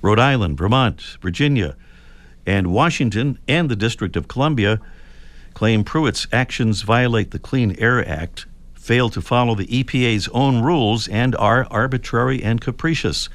Rhode 0.00 0.20
Island, 0.20 0.56
Vermont, 0.56 1.02
Virginia, 1.20 1.76
and 2.48 2.66
Washington 2.68 3.38
and 3.46 3.68
the 3.68 3.76
District 3.76 4.16
of 4.16 4.26
Columbia 4.26 4.80
claim 5.52 5.84
Pruitt's 5.84 6.26
actions 6.32 6.80
violate 6.80 7.30
the 7.30 7.38
Clean 7.38 7.76
Air 7.78 8.08
Act, 8.08 8.46
fail 8.74 9.10
to 9.10 9.20
follow 9.20 9.54
the 9.54 9.66
EPA's 9.66 10.28
own 10.28 10.62
rules, 10.62 11.08
and 11.08 11.36
are 11.36 11.66
arbitrary 11.70 12.42
and 12.42 12.58
capricious. 12.62 13.28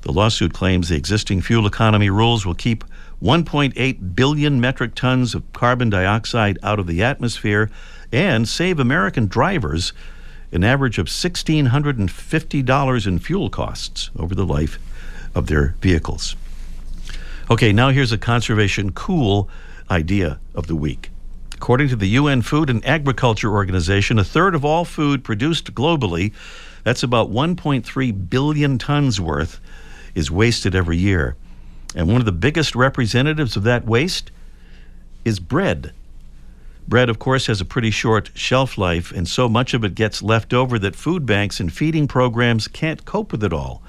The 0.00 0.12
lawsuit 0.12 0.54
claims 0.54 0.88
the 0.88 0.96
existing 0.96 1.42
fuel 1.42 1.66
economy 1.66 2.08
rules 2.08 2.46
will 2.46 2.54
keep 2.54 2.84
1.8 3.22 4.14
billion 4.14 4.58
metric 4.62 4.94
tons 4.94 5.34
of 5.34 5.52
carbon 5.52 5.90
dioxide 5.90 6.58
out 6.62 6.78
of 6.78 6.86
the 6.86 7.02
atmosphere 7.02 7.70
and 8.10 8.48
save 8.48 8.80
American 8.80 9.26
drivers 9.26 9.92
an 10.52 10.64
average 10.64 10.96
of 10.96 11.08
$1,650 11.08 13.06
in 13.06 13.18
fuel 13.18 13.50
costs 13.50 14.10
over 14.18 14.34
the 14.34 14.46
life 14.46 14.78
of 15.34 15.48
their 15.48 15.74
vehicles. 15.82 16.34
Okay, 17.50 17.72
now 17.72 17.88
here's 17.88 18.12
a 18.12 18.18
conservation 18.18 18.92
cool 18.92 19.48
idea 19.90 20.38
of 20.54 20.66
the 20.66 20.76
week. 20.76 21.10
According 21.54 21.88
to 21.88 21.96
the 21.96 22.08
UN 22.08 22.42
Food 22.42 22.68
and 22.68 22.84
Agriculture 22.84 23.50
Organization, 23.50 24.18
a 24.18 24.24
third 24.24 24.54
of 24.54 24.66
all 24.66 24.84
food 24.84 25.24
produced 25.24 25.72
globally, 25.72 26.34
that's 26.84 27.02
about 27.02 27.32
1.3 27.32 28.28
billion 28.28 28.76
tons 28.76 29.18
worth, 29.18 29.60
is 30.14 30.30
wasted 30.30 30.74
every 30.74 30.98
year. 30.98 31.36
And 31.94 32.06
one 32.06 32.18
of 32.18 32.26
the 32.26 32.32
biggest 32.32 32.74
representatives 32.74 33.56
of 33.56 33.62
that 33.62 33.86
waste 33.86 34.30
is 35.24 35.40
bread. 35.40 35.94
Bread, 36.86 37.08
of 37.08 37.18
course, 37.18 37.46
has 37.46 37.62
a 37.62 37.64
pretty 37.64 37.90
short 37.90 38.30
shelf 38.34 38.76
life, 38.76 39.10
and 39.10 39.26
so 39.26 39.48
much 39.48 39.72
of 39.72 39.84
it 39.84 39.94
gets 39.94 40.22
left 40.22 40.52
over 40.52 40.78
that 40.80 40.94
food 40.94 41.24
banks 41.24 41.60
and 41.60 41.72
feeding 41.72 42.08
programs 42.08 42.68
can't 42.68 43.06
cope 43.06 43.32
with 43.32 43.42
it 43.42 43.54
all. 43.54 43.82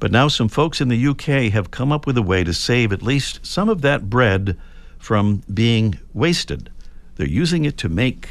But 0.00 0.10
now 0.10 0.28
some 0.28 0.48
folks 0.48 0.80
in 0.80 0.88
the 0.88 1.06
UK 1.08 1.52
have 1.52 1.70
come 1.70 1.92
up 1.92 2.06
with 2.06 2.16
a 2.16 2.22
way 2.22 2.42
to 2.42 2.54
save 2.54 2.90
at 2.90 3.02
least 3.02 3.44
some 3.44 3.68
of 3.68 3.82
that 3.82 4.08
bread 4.08 4.56
from 4.98 5.42
being 5.52 6.00
wasted. 6.14 6.70
They're 7.16 7.28
using 7.28 7.66
it 7.66 7.76
to 7.78 7.90
make, 7.90 8.30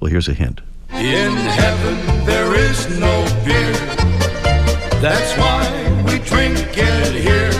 well, 0.00 0.10
here's 0.10 0.26
a 0.26 0.34
hint. 0.34 0.60
In 0.90 1.32
heaven 1.32 2.26
there 2.26 2.52
is 2.56 2.98
no 2.98 3.24
beer. 3.44 3.72
That's 5.00 5.38
why 5.38 6.02
we 6.04 6.18
drink 6.18 6.58
it 6.78 7.14
here. 7.14 7.52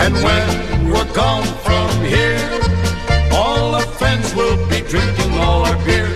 And 0.00 0.14
when 0.14 0.88
we're 0.88 1.12
gone 1.12 1.44
from 1.58 1.90
here, 2.06 2.40
all 3.32 3.74
our 3.74 3.82
friends 3.82 4.34
will 4.34 4.56
be 4.70 4.80
drinking 4.88 5.32
all 5.34 5.66
our 5.66 5.84
beer. 5.84 6.08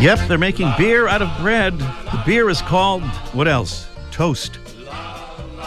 Yep, 0.00 0.28
they're 0.28 0.36
making 0.36 0.70
beer 0.76 1.08
out 1.08 1.22
of 1.22 1.34
bread. 1.40 1.78
The 1.78 2.22
beer 2.26 2.50
is 2.50 2.60
called, 2.60 3.04
what 3.32 3.48
else? 3.48 3.88
Toast. 4.10 4.58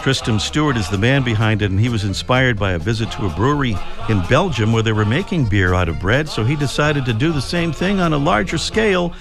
Tristan 0.02 0.40
Stewart 0.40 0.78
is 0.78 0.88
the 0.88 0.96
man 0.96 1.22
behind 1.22 1.60
it, 1.60 1.70
and 1.70 1.78
he 1.78 1.90
was 1.90 2.04
inspired 2.04 2.58
by 2.58 2.72
a 2.72 2.78
visit 2.78 3.12
to 3.12 3.26
a 3.26 3.28
brewery 3.28 3.76
in 4.08 4.22
Belgium 4.30 4.72
where 4.72 4.82
they 4.82 4.92
were 4.92 5.04
making 5.04 5.44
beer 5.44 5.74
out 5.74 5.90
of 5.90 6.00
bread, 6.00 6.26
so 6.26 6.42
he 6.42 6.56
decided 6.56 7.04
to 7.04 7.12
do 7.12 7.32
the 7.32 7.40
same 7.42 7.70
thing 7.70 8.00
on 8.00 8.14
a 8.14 8.18
larger 8.18 8.56
scale. 8.56 9.12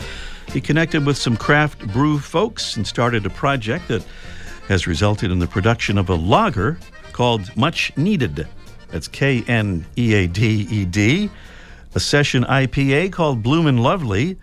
He 0.53 0.62
connected 0.62 1.05
with 1.05 1.17
some 1.17 1.36
craft 1.36 1.86
brew 1.91 2.17
folks 2.17 2.77
and 2.77 2.88
started 2.88 3.25
a 3.25 3.29
project 3.29 3.89
that 3.89 4.05
has 4.69 4.88
resulted 4.88 5.31
in 5.31 5.39
the 5.39 5.48
production 5.48 5.98
of 5.98 6.09
a 6.09 6.15
lager 6.15 6.79
called 7.12 7.55
Much 7.57 7.91
Kneaded. 7.98 8.48
That's 8.88 9.09
K 9.09 9.43
N 9.48 9.86
E 9.98 10.13
A 10.13 10.27
D 10.27 10.65
E 10.71 10.86
D. 10.86 11.29
A 11.93 12.00
session 12.00 12.45
IPA 12.45 13.12
called 13.12 13.43
Bloomin' 13.43 13.79
Lovely, 13.79 14.38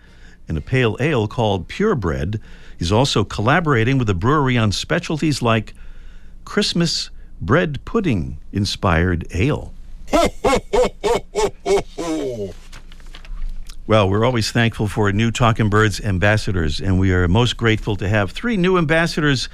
and 0.47 0.55
a 0.55 0.61
pale 0.61 0.97
ale 0.99 1.27
called 1.27 1.67
Purebred. 1.67 2.39
He's 2.77 2.91
also 2.91 3.23
collaborating 3.23 3.97
with 3.97 4.07
a 4.11 4.13
brewery 4.13 4.55
on 4.55 4.71
specialties 4.71 5.41
like 5.41 5.73
Christmas 6.47 7.09
bread 7.41 7.83
pudding 7.83 8.37
inspired 8.53 9.27
ale. 9.31 9.73
Well, 13.85 14.09
we're 14.09 14.23
always 14.23 14.49
thankful 14.49 14.87
for 14.87 15.11
new 15.11 15.29
Talking 15.29 15.69
Birds 15.69 15.99
ambassadors, 15.99 16.79
and 16.79 16.99
we 16.99 17.11
are 17.11 17.27
most 17.27 17.57
grateful 17.57 17.97
to 17.97 18.07
have 18.07 18.31
three 18.31 18.55
new 18.55 18.77
ambassadors 18.77 19.49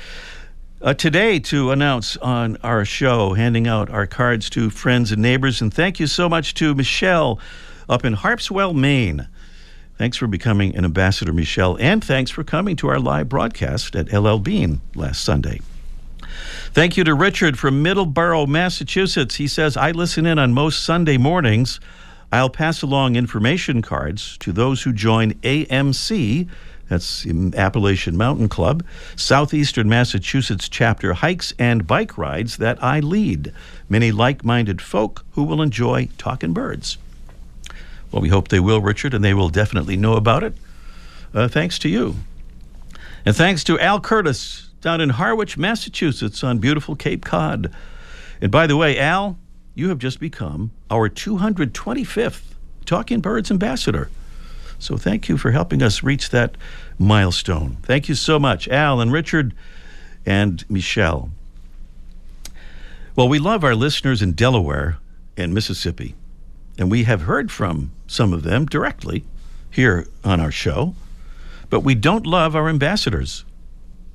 uh, 0.84 0.94
today 0.94 1.40
to 1.40 1.72
announce 1.72 2.16
on 2.18 2.58
our 2.64 2.86
show, 2.86 3.34
handing 3.34 3.68
out 3.68 3.90
our 3.90 4.06
cards 4.06 4.48
to 4.52 4.70
friends 4.70 5.12
and 5.12 5.20
neighbors. 5.20 5.62
And 5.62 5.74
thank 5.74 6.00
you 6.00 6.06
so 6.06 6.30
much 6.30 6.54
to 6.56 6.76
Michelle 6.76 7.40
up 7.90 8.06
in 8.06 8.16
Harpswell, 8.16 8.76
Maine. 8.76 9.28
Thanks 9.98 10.16
for 10.16 10.28
becoming 10.28 10.76
an 10.76 10.86
ambassador, 10.86 11.34
Michelle, 11.34 11.76
and 11.80 12.04
thanks 12.04 12.30
for 12.30 12.44
coming 12.44 12.76
to 12.78 12.88
our 12.88 13.00
live 13.00 13.30
broadcast 13.30 13.96
at 13.96 14.14
LL 14.14 14.38
Bean 14.38 14.80
last 14.94 15.24
Sunday. 15.24 15.60
Thank 16.74 16.98
you 16.98 17.04
to 17.04 17.14
Richard 17.14 17.60
from 17.60 17.84
Middleborough, 17.84 18.48
Massachusetts. 18.48 19.36
He 19.36 19.48
says, 19.48 19.78
I 19.78 19.92
listen 19.92 20.26
in 20.26 20.40
on 20.40 20.54
most 20.54 20.84
Sunday 20.84 21.18
mornings. 21.18 21.80
I'll 22.32 22.50
pass 22.50 22.82
along 22.82 23.16
information 23.16 23.82
cards 23.82 24.38
to 24.40 24.52
those 24.52 24.82
who 24.82 24.92
join 24.92 25.34
AMC, 25.36 26.50
that's 26.90 27.26
Appalachian 27.26 28.18
Mountain 28.18 28.50
Club, 28.50 28.84
Southeastern 29.16 29.88
Massachusetts 29.88 30.68
chapter 30.68 31.14
hikes 31.14 31.54
and 31.58 31.88
bike 31.88 32.18
rides 32.18 32.58
that 32.58 32.84
I 32.84 33.00
lead. 33.00 33.54
Many 33.88 34.12
like 34.12 34.44
minded 34.44 34.82
folk 34.82 35.26
who 35.32 35.44
will 35.44 35.62
enjoy 35.62 36.10
talking 36.18 36.54
birds. 36.54 36.98
Well, 38.12 38.22
we 38.22 38.30
hope 38.30 38.50
they 38.50 38.60
will, 38.60 38.82
Richard, 38.82 39.14
and 39.14 39.24
they 39.24 39.34
will 39.34 39.50
definitely 39.50 39.98
know 39.98 40.14
about 40.14 40.44
it. 40.44 40.56
Uh, 41.34 41.48
thanks 41.48 41.80
to 41.80 41.90
you. 41.90 42.16
And 43.26 43.36
thanks 43.36 43.64
to 43.66 43.80
Al 43.80 44.00
Curtis 44.00 44.70
down 44.84 45.00
in 45.00 45.12
Harwich, 45.12 45.58
Massachusetts 45.58 46.44
on 46.44 46.60
beautiful 46.60 46.96
Cape 46.98 47.24
Cod. 47.24 47.74
And 48.42 48.52
by 48.52 48.68
the 48.68 48.76
way, 48.76 49.00
Al, 49.00 49.40
you 49.74 49.88
have 49.88 49.98
just 49.98 50.20
become 50.20 50.72
our 50.92 51.10
225th 51.10 52.42
Talking 52.86 53.22
Birds 53.22 53.50
ambassador. 53.50 54.10
So 54.80 54.98
thank 54.98 55.30
you 55.30 55.38
for 55.38 55.52
helping 55.52 55.82
us 55.82 56.04
reach 56.04 56.32
that 56.32 56.58
milestone. 57.00 57.78
Thank 57.84 58.10
you 58.10 58.16
so 58.16 58.38
much, 58.38 58.68
Al 58.68 59.00
and 59.00 59.10
Richard 59.10 59.54
and 60.26 60.70
Michelle. 60.70 61.30
Well, 63.16 63.30
we 63.30 63.40
love 63.40 63.64
our 63.64 63.76
listeners 63.76 64.22
in 64.22 64.34
Delaware 64.34 64.98
and 65.38 65.54
Mississippi, 65.54 66.14
and 66.78 66.92
we 66.92 67.06
have 67.06 67.22
heard 67.22 67.52
from 67.52 67.94
some 68.06 68.34
of 68.34 68.44
them 68.44 68.66
directly 68.66 69.24
here 69.72 70.08
on 70.26 70.42
our 70.42 70.52
show, 70.52 70.94
but 71.70 71.80
we 71.80 71.96
don't 71.96 72.28
love 72.28 72.54
our 72.54 72.68
ambassadors 72.68 73.46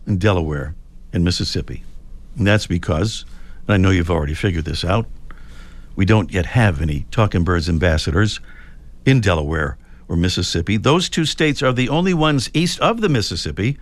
in 0.08 0.18
Delaware 0.18 0.74
and 1.12 1.22
Mississippi. 1.22 1.84
And 2.36 2.46
that's 2.46 2.66
because, 2.66 3.24
and 3.66 3.74
I 3.74 3.76
know 3.76 3.90
you've 3.90 4.10
already 4.10 4.34
figured 4.34 4.64
this 4.64 4.84
out, 4.84 5.06
we 5.94 6.04
don't 6.04 6.32
yet 6.32 6.46
have 6.46 6.80
any 6.80 7.06
Talking 7.10 7.44
Birds 7.44 7.68
ambassadors 7.68 8.40
in 9.04 9.20
Delaware 9.20 9.76
or 10.08 10.16
Mississippi. 10.16 10.76
Those 10.76 11.08
two 11.08 11.24
states 11.24 11.62
are 11.62 11.72
the 11.72 11.88
only 11.88 12.14
ones 12.14 12.50
east 12.54 12.80
of 12.80 13.00
the 13.00 13.08
Mississippi 13.08 13.78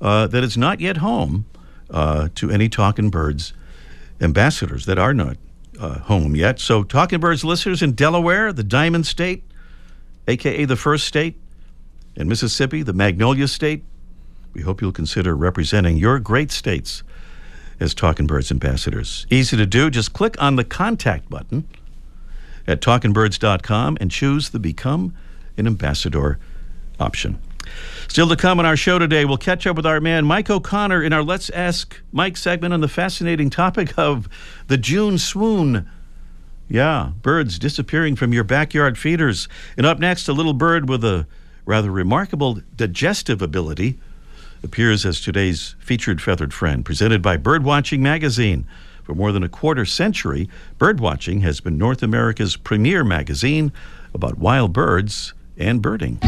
uh, 0.00 0.26
that 0.28 0.42
is 0.42 0.56
not 0.56 0.80
yet 0.80 0.98
home 0.98 1.44
uh, 1.90 2.28
to 2.36 2.50
any 2.50 2.68
Talking 2.68 3.10
Birds 3.10 3.52
ambassadors 4.20 4.86
that 4.86 4.98
are 4.98 5.12
not 5.12 5.36
uh, 5.78 5.98
home 6.00 6.34
yet. 6.34 6.60
So, 6.60 6.82
Talking 6.84 7.20
Birds 7.20 7.44
listeners 7.44 7.82
in 7.82 7.92
Delaware, 7.92 8.52
the 8.52 8.62
Diamond 8.62 9.06
State, 9.06 9.44
aka 10.28 10.64
the 10.64 10.76
first 10.76 11.06
state, 11.06 11.38
and 12.16 12.28
Mississippi, 12.28 12.82
the 12.82 12.92
Magnolia 12.92 13.48
State. 13.48 13.84
We 14.52 14.62
hope 14.62 14.80
you'll 14.80 14.92
consider 14.92 15.34
representing 15.34 15.96
your 15.96 16.18
great 16.18 16.50
states 16.50 17.02
as 17.80 17.94
Talking 17.94 18.26
Birds 18.26 18.50
ambassadors. 18.50 19.26
Easy 19.30 19.56
to 19.56 19.66
do. 19.66 19.90
Just 19.90 20.12
click 20.12 20.40
on 20.40 20.56
the 20.56 20.64
contact 20.64 21.28
button 21.28 21.66
at 22.66 22.80
talkingbirds.com 22.80 23.98
and 24.00 24.10
choose 24.10 24.50
the 24.50 24.58
Become 24.58 25.14
an 25.56 25.66
Ambassador 25.66 26.38
option. 27.00 27.38
Still 28.08 28.28
to 28.28 28.36
come 28.36 28.58
on 28.58 28.66
our 28.66 28.76
show 28.76 28.98
today, 28.98 29.24
we'll 29.24 29.36
catch 29.36 29.66
up 29.66 29.76
with 29.76 29.86
our 29.86 30.00
man 30.00 30.26
Mike 30.26 30.50
O'Connor 30.50 31.02
in 31.02 31.12
our 31.12 31.22
Let's 31.22 31.48
Ask 31.50 32.00
Mike 32.12 32.36
segment 32.36 32.74
on 32.74 32.80
the 32.80 32.88
fascinating 32.88 33.50
topic 33.50 33.98
of 33.98 34.28
the 34.66 34.76
June 34.76 35.18
swoon. 35.18 35.88
Yeah, 36.68 37.12
birds 37.22 37.58
disappearing 37.58 38.16
from 38.16 38.32
your 38.32 38.44
backyard 38.44 38.98
feeders. 38.98 39.48
And 39.76 39.86
up 39.86 39.98
next, 39.98 40.28
a 40.28 40.32
little 40.32 40.54
bird 40.54 40.88
with 40.88 41.04
a 41.04 41.26
rather 41.64 41.90
remarkable 41.90 42.60
digestive 42.76 43.40
ability 43.40 43.98
appears 44.62 45.04
as 45.04 45.20
today's 45.20 45.74
featured 45.78 46.20
feathered 46.20 46.54
friend, 46.54 46.84
presented 46.84 47.22
by 47.22 47.36
Birdwatching 47.36 48.00
Magazine. 48.00 48.66
For 49.02 49.14
more 49.14 49.32
than 49.32 49.42
a 49.42 49.48
quarter 49.48 49.84
century, 49.84 50.48
Birdwatching 50.78 51.42
has 51.42 51.60
been 51.60 51.76
North 51.76 52.02
America's 52.02 52.56
premier 52.56 53.04
magazine 53.04 53.72
about 54.14 54.38
wild 54.38 54.72
birds 54.72 55.34
and 55.58 55.82
birding. 55.82 56.18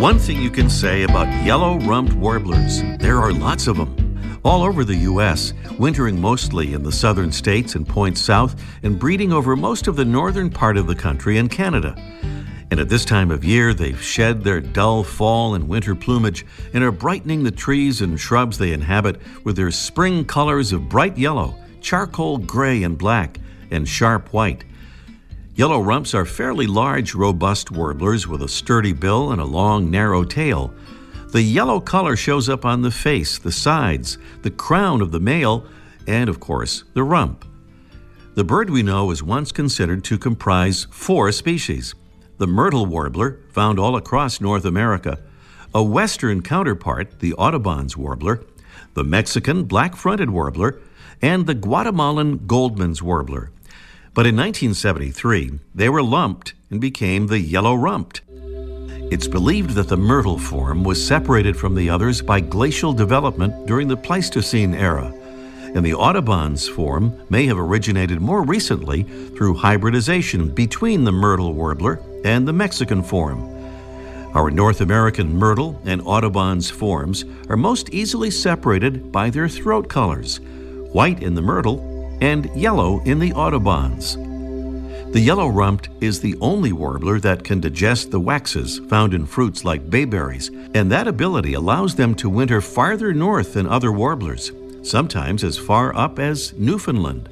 One 0.00 0.18
thing 0.18 0.42
you 0.42 0.50
can 0.50 0.68
say 0.68 1.04
about 1.04 1.28
yellow 1.44 1.78
rumped 1.78 2.12
warblers 2.14 2.82
there 2.98 3.18
are 3.18 3.32
lots 3.32 3.68
of 3.68 3.76
them. 3.76 4.11
All 4.44 4.64
over 4.64 4.84
the 4.84 4.96
U.S., 4.96 5.54
wintering 5.78 6.20
mostly 6.20 6.72
in 6.74 6.82
the 6.82 6.90
southern 6.90 7.30
states 7.30 7.76
and 7.76 7.86
points 7.86 8.20
south, 8.20 8.60
and 8.82 8.98
breeding 8.98 9.32
over 9.32 9.54
most 9.54 9.86
of 9.86 9.94
the 9.94 10.04
northern 10.04 10.50
part 10.50 10.76
of 10.76 10.88
the 10.88 10.96
country 10.96 11.38
and 11.38 11.48
Canada. 11.48 11.94
And 12.72 12.80
at 12.80 12.88
this 12.88 13.04
time 13.04 13.30
of 13.30 13.44
year, 13.44 13.72
they've 13.72 14.02
shed 14.02 14.42
their 14.42 14.60
dull 14.60 15.04
fall 15.04 15.54
and 15.54 15.68
winter 15.68 15.94
plumage 15.94 16.44
and 16.74 16.82
are 16.82 16.90
brightening 16.90 17.44
the 17.44 17.52
trees 17.52 18.00
and 18.00 18.18
shrubs 18.18 18.58
they 18.58 18.72
inhabit 18.72 19.20
with 19.44 19.54
their 19.54 19.70
spring 19.70 20.24
colors 20.24 20.72
of 20.72 20.88
bright 20.88 21.16
yellow, 21.16 21.54
charcoal 21.80 22.38
gray 22.38 22.82
and 22.82 22.98
black, 22.98 23.38
and 23.70 23.86
sharp 23.86 24.32
white. 24.32 24.64
Yellow 25.54 25.80
rumps 25.80 26.14
are 26.14 26.24
fairly 26.24 26.66
large, 26.66 27.14
robust 27.14 27.70
warblers 27.70 28.26
with 28.26 28.42
a 28.42 28.48
sturdy 28.48 28.94
bill 28.94 29.30
and 29.30 29.40
a 29.40 29.44
long, 29.44 29.88
narrow 29.88 30.24
tail. 30.24 30.74
The 31.32 31.40
yellow 31.40 31.80
color 31.80 32.14
shows 32.14 32.50
up 32.50 32.66
on 32.66 32.82
the 32.82 32.90
face, 32.90 33.38
the 33.38 33.52
sides, 33.52 34.18
the 34.42 34.50
crown 34.50 35.00
of 35.00 35.12
the 35.12 35.20
male, 35.20 35.64
and, 36.06 36.28
of 36.28 36.40
course, 36.40 36.84
the 36.92 37.02
rump. 37.02 37.46
The 38.34 38.44
bird 38.44 38.68
we 38.68 38.82
know 38.82 39.06
was 39.06 39.22
once 39.22 39.50
considered 39.50 40.04
to 40.04 40.18
comprise 40.18 40.86
four 40.90 41.32
species 41.32 41.94
the 42.36 42.46
myrtle 42.46 42.84
warbler, 42.84 43.38
found 43.48 43.78
all 43.78 43.96
across 43.96 44.42
North 44.42 44.66
America, 44.66 45.20
a 45.74 45.82
western 45.82 46.42
counterpart, 46.42 47.20
the 47.20 47.32
Audubon's 47.34 47.96
warbler, 47.96 48.44
the 48.92 49.04
Mexican 49.04 49.64
black 49.64 49.96
fronted 49.96 50.28
warbler, 50.28 50.80
and 51.22 51.46
the 51.46 51.54
Guatemalan 51.54 52.46
Goldman's 52.46 53.02
warbler. 53.02 53.50
But 54.12 54.26
in 54.26 54.36
1973, 54.36 55.60
they 55.74 55.88
were 55.88 56.02
lumped 56.02 56.52
and 56.68 56.78
became 56.78 57.28
the 57.28 57.40
yellow 57.40 57.74
rumped. 57.74 58.20
It's 59.12 59.28
believed 59.28 59.74
that 59.74 59.88
the 59.88 59.96
myrtle 59.98 60.38
form 60.38 60.84
was 60.84 61.06
separated 61.06 61.54
from 61.54 61.74
the 61.74 61.90
others 61.90 62.22
by 62.22 62.40
glacial 62.40 62.94
development 62.94 63.66
during 63.66 63.86
the 63.86 63.94
Pleistocene 63.94 64.74
era, 64.74 65.12
and 65.74 65.84
the 65.84 65.92
Audubon's 65.92 66.66
form 66.66 67.12
may 67.28 67.44
have 67.44 67.58
originated 67.58 68.22
more 68.22 68.42
recently 68.42 69.02
through 69.36 69.56
hybridization 69.56 70.48
between 70.48 71.04
the 71.04 71.12
myrtle 71.12 71.52
warbler 71.52 72.00
and 72.24 72.48
the 72.48 72.54
Mexican 72.54 73.02
form. 73.02 73.54
Our 74.34 74.50
North 74.50 74.80
American 74.80 75.36
myrtle 75.36 75.78
and 75.84 76.00
Audubon's 76.06 76.70
forms 76.70 77.26
are 77.50 77.56
most 77.58 77.90
easily 77.90 78.30
separated 78.30 79.12
by 79.12 79.28
their 79.28 79.46
throat 79.46 79.90
colors 79.90 80.40
white 80.90 81.22
in 81.22 81.34
the 81.34 81.42
myrtle 81.42 82.16
and 82.22 82.48
yellow 82.56 83.02
in 83.04 83.18
the 83.18 83.34
Audubons. 83.34 84.16
The 85.12 85.20
yellow 85.20 85.48
rumped 85.48 85.90
is 86.00 86.20
the 86.20 86.36
only 86.40 86.72
warbler 86.72 87.20
that 87.20 87.44
can 87.44 87.60
digest 87.60 88.10
the 88.10 88.18
waxes 88.18 88.78
found 88.88 89.12
in 89.12 89.26
fruits 89.26 89.62
like 89.62 89.90
bayberries, 89.90 90.48
and 90.72 90.90
that 90.90 91.06
ability 91.06 91.52
allows 91.52 91.94
them 91.94 92.14
to 92.14 92.30
winter 92.30 92.62
farther 92.62 93.12
north 93.12 93.52
than 93.52 93.66
other 93.66 93.92
warblers, 93.92 94.52
sometimes 94.82 95.44
as 95.44 95.58
far 95.58 95.94
up 95.94 96.18
as 96.18 96.54
Newfoundland. 96.54 97.28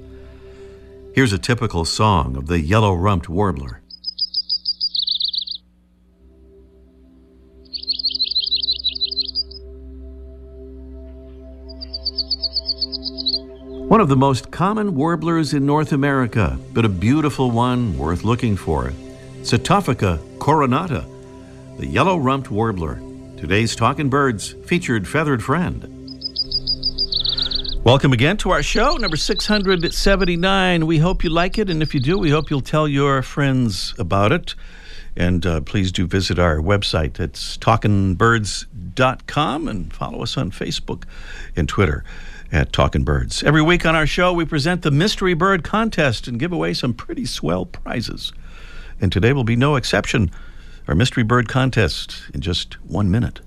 Here's 1.15 1.33
a 1.33 1.39
typical 1.39 1.87
song 1.87 2.37
of 2.37 2.49
the 2.49 2.61
yellow 2.61 2.93
rumped 2.93 3.31
warbler. 3.31 3.81
One 13.91 14.01
of 14.01 14.09
the 14.09 14.15
most 14.15 14.53
common 14.53 14.95
warblers 14.95 15.53
in 15.53 15.67
North 15.67 15.91
America, 15.91 16.57
but 16.73 16.85
a 16.85 16.89
beautiful 16.89 17.51
one 17.51 17.99
worth 17.99 18.23
looking 18.23 18.57
for. 18.57 18.93
Setophaga 19.43 20.19
coronata, 20.39 21.05
the 21.77 21.89
yellow 21.89 22.17
rumped 22.17 22.53
warbler. 22.53 23.03
Today's 23.37 23.75
Talking 23.75 24.09
Birds 24.09 24.55
featured 24.65 25.09
feathered 25.09 25.43
friend. 25.43 25.83
Welcome 27.83 28.13
again 28.13 28.37
to 28.37 28.51
our 28.51 28.63
show, 28.63 28.95
number 28.95 29.17
679. 29.17 30.87
We 30.87 30.99
hope 30.99 31.25
you 31.25 31.31
like 31.31 31.59
it, 31.59 31.69
and 31.69 31.83
if 31.83 31.93
you 31.93 31.99
do, 31.99 32.17
we 32.17 32.31
hope 32.31 32.49
you'll 32.49 32.61
tell 32.61 32.87
your 32.87 33.23
friends 33.23 33.93
about 33.99 34.31
it. 34.31 34.55
And 35.17 35.45
uh, 35.45 35.63
please 35.63 35.91
do 35.91 36.07
visit 36.07 36.39
our 36.39 36.59
website. 36.59 37.19
It's 37.19 37.59
talkingbirds.com 37.59 39.67
and 39.67 39.93
follow 39.93 40.23
us 40.23 40.37
on 40.37 40.53
Facebook 40.53 41.07
and 41.57 41.69
Twitter 41.69 42.05
at 42.53 42.73
Talking 42.73 43.05
Birds. 43.05 43.43
Every 43.43 43.63
week 43.63 43.87
on 43.87 43.95
our 43.95 44.07
show, 44.07 44.33
we 44.33 44.45
present 44.45 44.83
the 44.83 44.91
Mystery 44.91 45.35
Bird 45.35 45.63
Contest 45.63 46.27
and 46.27 46.39
give 46.39 46.53
away 46.53 46.75
some 46.75 46.95
pretty 46.95 47.25
swell 47.25 47.67
prizes. 47.67 48.33
And 49.01 49.11
today 49.13 49.33
will 49.33 49.45
be 49.45 49.57
no 49.57 49.77
exception. 49.77 50.31
Our 50.89 50.95
Mystery 50.95 51.23
Bird 51.23 51.49
Contest 51.49 52.23
in 52.35 52.41
just 52.41 52.75
one 52.85 53.11
minute. 53.11 53.41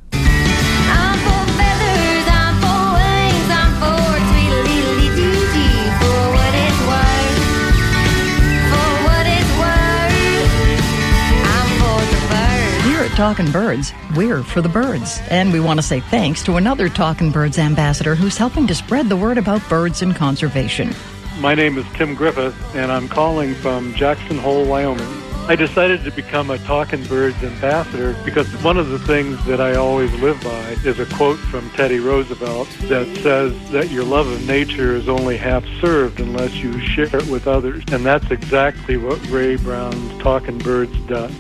Talking 13.16 13.52
Birds, 13.52 13.94
we're 14.16 14.42
for 14.42 14.62
the 14.62 14.70
birds. 14.70 15.22
And 15.30 15.54
we 15.54 15.60
want 15.60 15.80
to 15.80 15.86
say 15.86 16.00
thanks 16.00 16.42
to 16.46 16.56
another 16.56 16.90
Talking 16.90 17.30
Birds 17.30 17.60
ambassador 17.60 18.16
who's 18.16 18.38
helping 18.38 18.66
to 18.66 18.74
spread 18.74 19.08
the 19.08 19.16
word 19.16 19.38
about 19.38 19.62
birds 19.70 20.02
and 20.02 20.16
conservation. 20.16 20.96
My 21.40 21.54
name 21.54 21.78
is 21.78 21.86
Tim 21.94 22.16
Griffith, 22.16 22.56
and 22.76 22.92
I'm 22.92 23.08
calling 23.08 23.54
from 23.54 23.94
Jackson 23.94 24.40
Hole, 24.40 24.66
Wyoming. 24.66 25.06
I 25.48 25.56
decided 25.56 26.04
to 26.06 26.12
become 26.12 26.50
a 26.50 26.58
Talking 26.58 27.04
Birds 27.04 27.38
ambassador 27.44 28.16
because 28.26 28.48
one 28.64 28.78
of 28.78 28.90
the 28.90 28.98
things 28.98 29.46
that 29.46 29.62
I 29.62 29.76
always 29.76 30.12
live 30.16 30.42
by 30.44 30.70
is 30.84 31.00
a 31.00 31.06
quote 31.06 31.38
from 31.38 31.70
Teddy 31.72 32.00
Roosevelt 32.00 32.68
that 32.84 33.06
says 33.18 33.54
that 33.70 33.92
your 33.92 34.06
love 34.06 34.26
of 34.26 34.44
nature 34.48 34.96
is 34.96 35.08
only 35.08 35.38
half 35.38 35.64
served 35.80 36.20
unless 36.20 36.56
you 36.56 36.80
share 36.80 37.16
it 37.16 37.28
with 37.28 37.48
others. 37.48 37.84
And 37.92 38.04
that's 38.04 38.32
exactly 38.32 38.98
what 38.98 39.24
Ray 39.30 39.58
Brown's 39.58 40.20
Talking 40.20 40.58
Birds 40.58 41.00
does. 41.02 41.32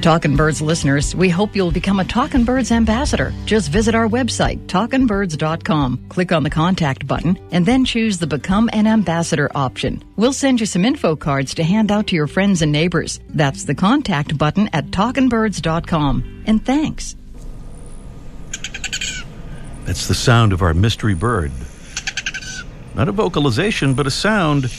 Talking 0.00 0.34
Birds 0.34 0.62
listeners, 0.62 1.14
we 1.14 1.28
hope 1.28 1.54
you'll 1.54 1.72
become 1.72 2.00
a 2.00 2.04
Talking 2.04 2.44
Birds 2.44 2.70
ambassador. 2.72 3.34
Just 3.44 3.70
visit 3.70 3.94
our 3.94 4.08
website, 4.08 4.64
talkingbirds.com, 4.66 6.06
click 6.08 6.32
on 6.32 6.42
the 6.42 6.48
contact 6.48 7.06
button, 7.06 7.38
and 7.50 7.66
then 7.66 7.84
choose 7.84 8.18
the 8.18 8.26
Become 8.26 8.70
an 8.72 8.86
Ambassador 8.86 9.50
option. 9.54 10.02
We'll 10.16 10.32
send 10.32 10.60
you 10.60 10.66
some 10.66 10.84
info 10.84 11.16
cards 11.16 11.54
to 11.54 11.64
hand 11.64 11.90
out 11.90 12.06
to 12.06 12.16
your 12.16 12.28
friends 12.28 12.62
and 12.62 12.72
neighbors. 12.72 13.20
That's 13.30 13.64
the 13.64 13.74
contact 13.74 14.38
button 14.38 14.70
at 14.72 14.86
talkingbirds.com. 14.86 16.44
And 16.46 16.64
thanks. 16.64 17.16
That's 19.84 20.06
the 20.06 20.14
sound 20.14 20.52
of 20.52 20.62
our 20.62 20.72
mystery 20.72 21.14
bird. 21.14 21.52
Not 22.94 23.08
a 23.08 23.12
vocalization, 23.12 23.94
but 23.94 24.06
a 24.06 24.10
sound. 24.10 24.70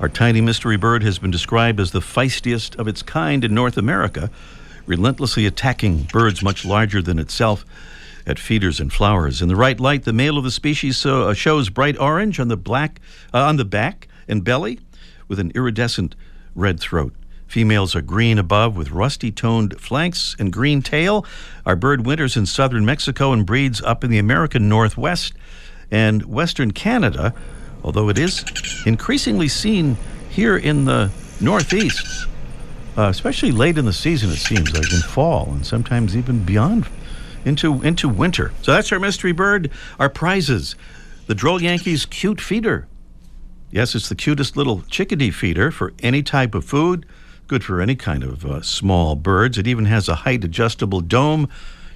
Our 0.00 0.08
tiny 0.08 0.40
mystery 0.40 0.76
bird 0.76 1.04
has 1.04 1.18
been 1.18 1.30
described 1.30 1.78
as 1.78 1.92
the 1.92 2.00
feistiest 2.00 2.76
of 2.76 2.88
its 2.88 3.00
kind 3.00 3.44
in 3.44 3.54
North 3.54 3.76
America, 3.76 4.28
relentlessly 4.86 5.46
attacking 5.46 6.08
birds 6.12 6.42
much 6.42 6.64
larger 6.64 7.00
than 7.00 7.18
itself 7.18 7.64
at 8.26 8.38
feeders 8.38 8.80
and 8.80 8.92
flowers. 8.92 9.40
In 9.40 9.48
the 9.48 9.56
right 9.56 9.78
light, 9.78 10.02
the 10.02 10.12
male 10.12 10.36
of 10.36 10.44
the 10.44 10.50
species 10.50 11.06
uh, 11.06 11.32
shows 11.32 11.70
bright 11.70 11.96
orange 11.98 12.40
on 12.40 12.48
the 12.48 12.56
black 12.56 13.00
uh, 13.32 13.38
on 13.38 13.56
the 13.56 13.64
back 13.64 14.08
and 14.26 14.42
belly, 14.42 14.80
with 15.28 15.38
an 15.38 15.52
iridescent 15.54 16.16
red 16.54 16.80
throat. 16.80 17.14
Females 17.46 17.94
are 17.94 18.02
green 18.02 18.36
above 18.36 18.76
with 18.76 18.90
rusty 18.90 19.30
toned 19.30 19.80
flanks 19.80 20.34
and 20.40 20.52
green 20.52 20.82
tail. 20.82 21.24
Our 21.64 21.76
bird 21.76 22.04
winters 22.04 22.36
in 22.36 22.46
southern 22.46 22.84
Mexico 22.84 23.32
and 23.32 23.46
breeds 23.46 23.80
up 23.82 24.02
in 24.02 24.10
the 24.10 24.18
American 24.18 24.68
Northwest 24.68 25.34
and 25.90 26.24
western 26.24 26.72
Canada, 26.72 27.32
although 27.84 28.08
it 28.08 28.18
is 28.18 28.44
increasingly 28.86 29.46
seen 29.46 29.96
here 30.30 30.56
in 30.56 30.86
the 30.86 31.10
Northeast, 31.40 32.26
uh, 32.96 33.02
especially 33.02 33.52
late 33.52 33.78
in 33.78 33.84
the 33.84 33.92
season, 33.92 34.30
it 34.30 34.36
seems 34.36 34.72
like 34.72 34.92
in 34.92 35.00
fall 35.00 35.50
and 35.52 35.64
sometimes 35.66 36.16
even 36.16 36.42
beyond 36.44 36.86
into 37.44 37.82
into 37.82 38.08
winter. 38.08 38.52
So 38.62 38.72
that's 38.72 38.90
our 38.90 38.98
mystery 38.98 39.32
bird. 39.32 39.70
Our 40.00 40.08
prizes: 40.08 40.74
the 41.26 41.34
Droll 41.34 41.62
Yankees 41.62 42.06
cute 42.06 42.40
feeder. 42.40 42.88
Yes, 43.70 43.94
it's 43.94 44.08
the 44.08 44.14
cutest 44.14 44.56
little 44.56 44.82
chickadee 44.82 45.30
feeder 45.30 45.70
for 45.70 45.92
any 46.00 46.22
type 46.22 46.54
of 46.54 46.64
food. 46.64 47.06
Good 47.46 47.64
for 47.64 47.80
any 47.80 47.96
kind 47.96 48.22
of 48.22 48.46
uh, 48.46 48.62
small 48.62 49.16
birds. 49.16 49.58
It 49.58 49.66
even 49.66 49.84
has 49.84 50.08
a 50.08 50.14
height 50.14 50.44
adjustable 50.44 51.00
dome. 51.00 51.48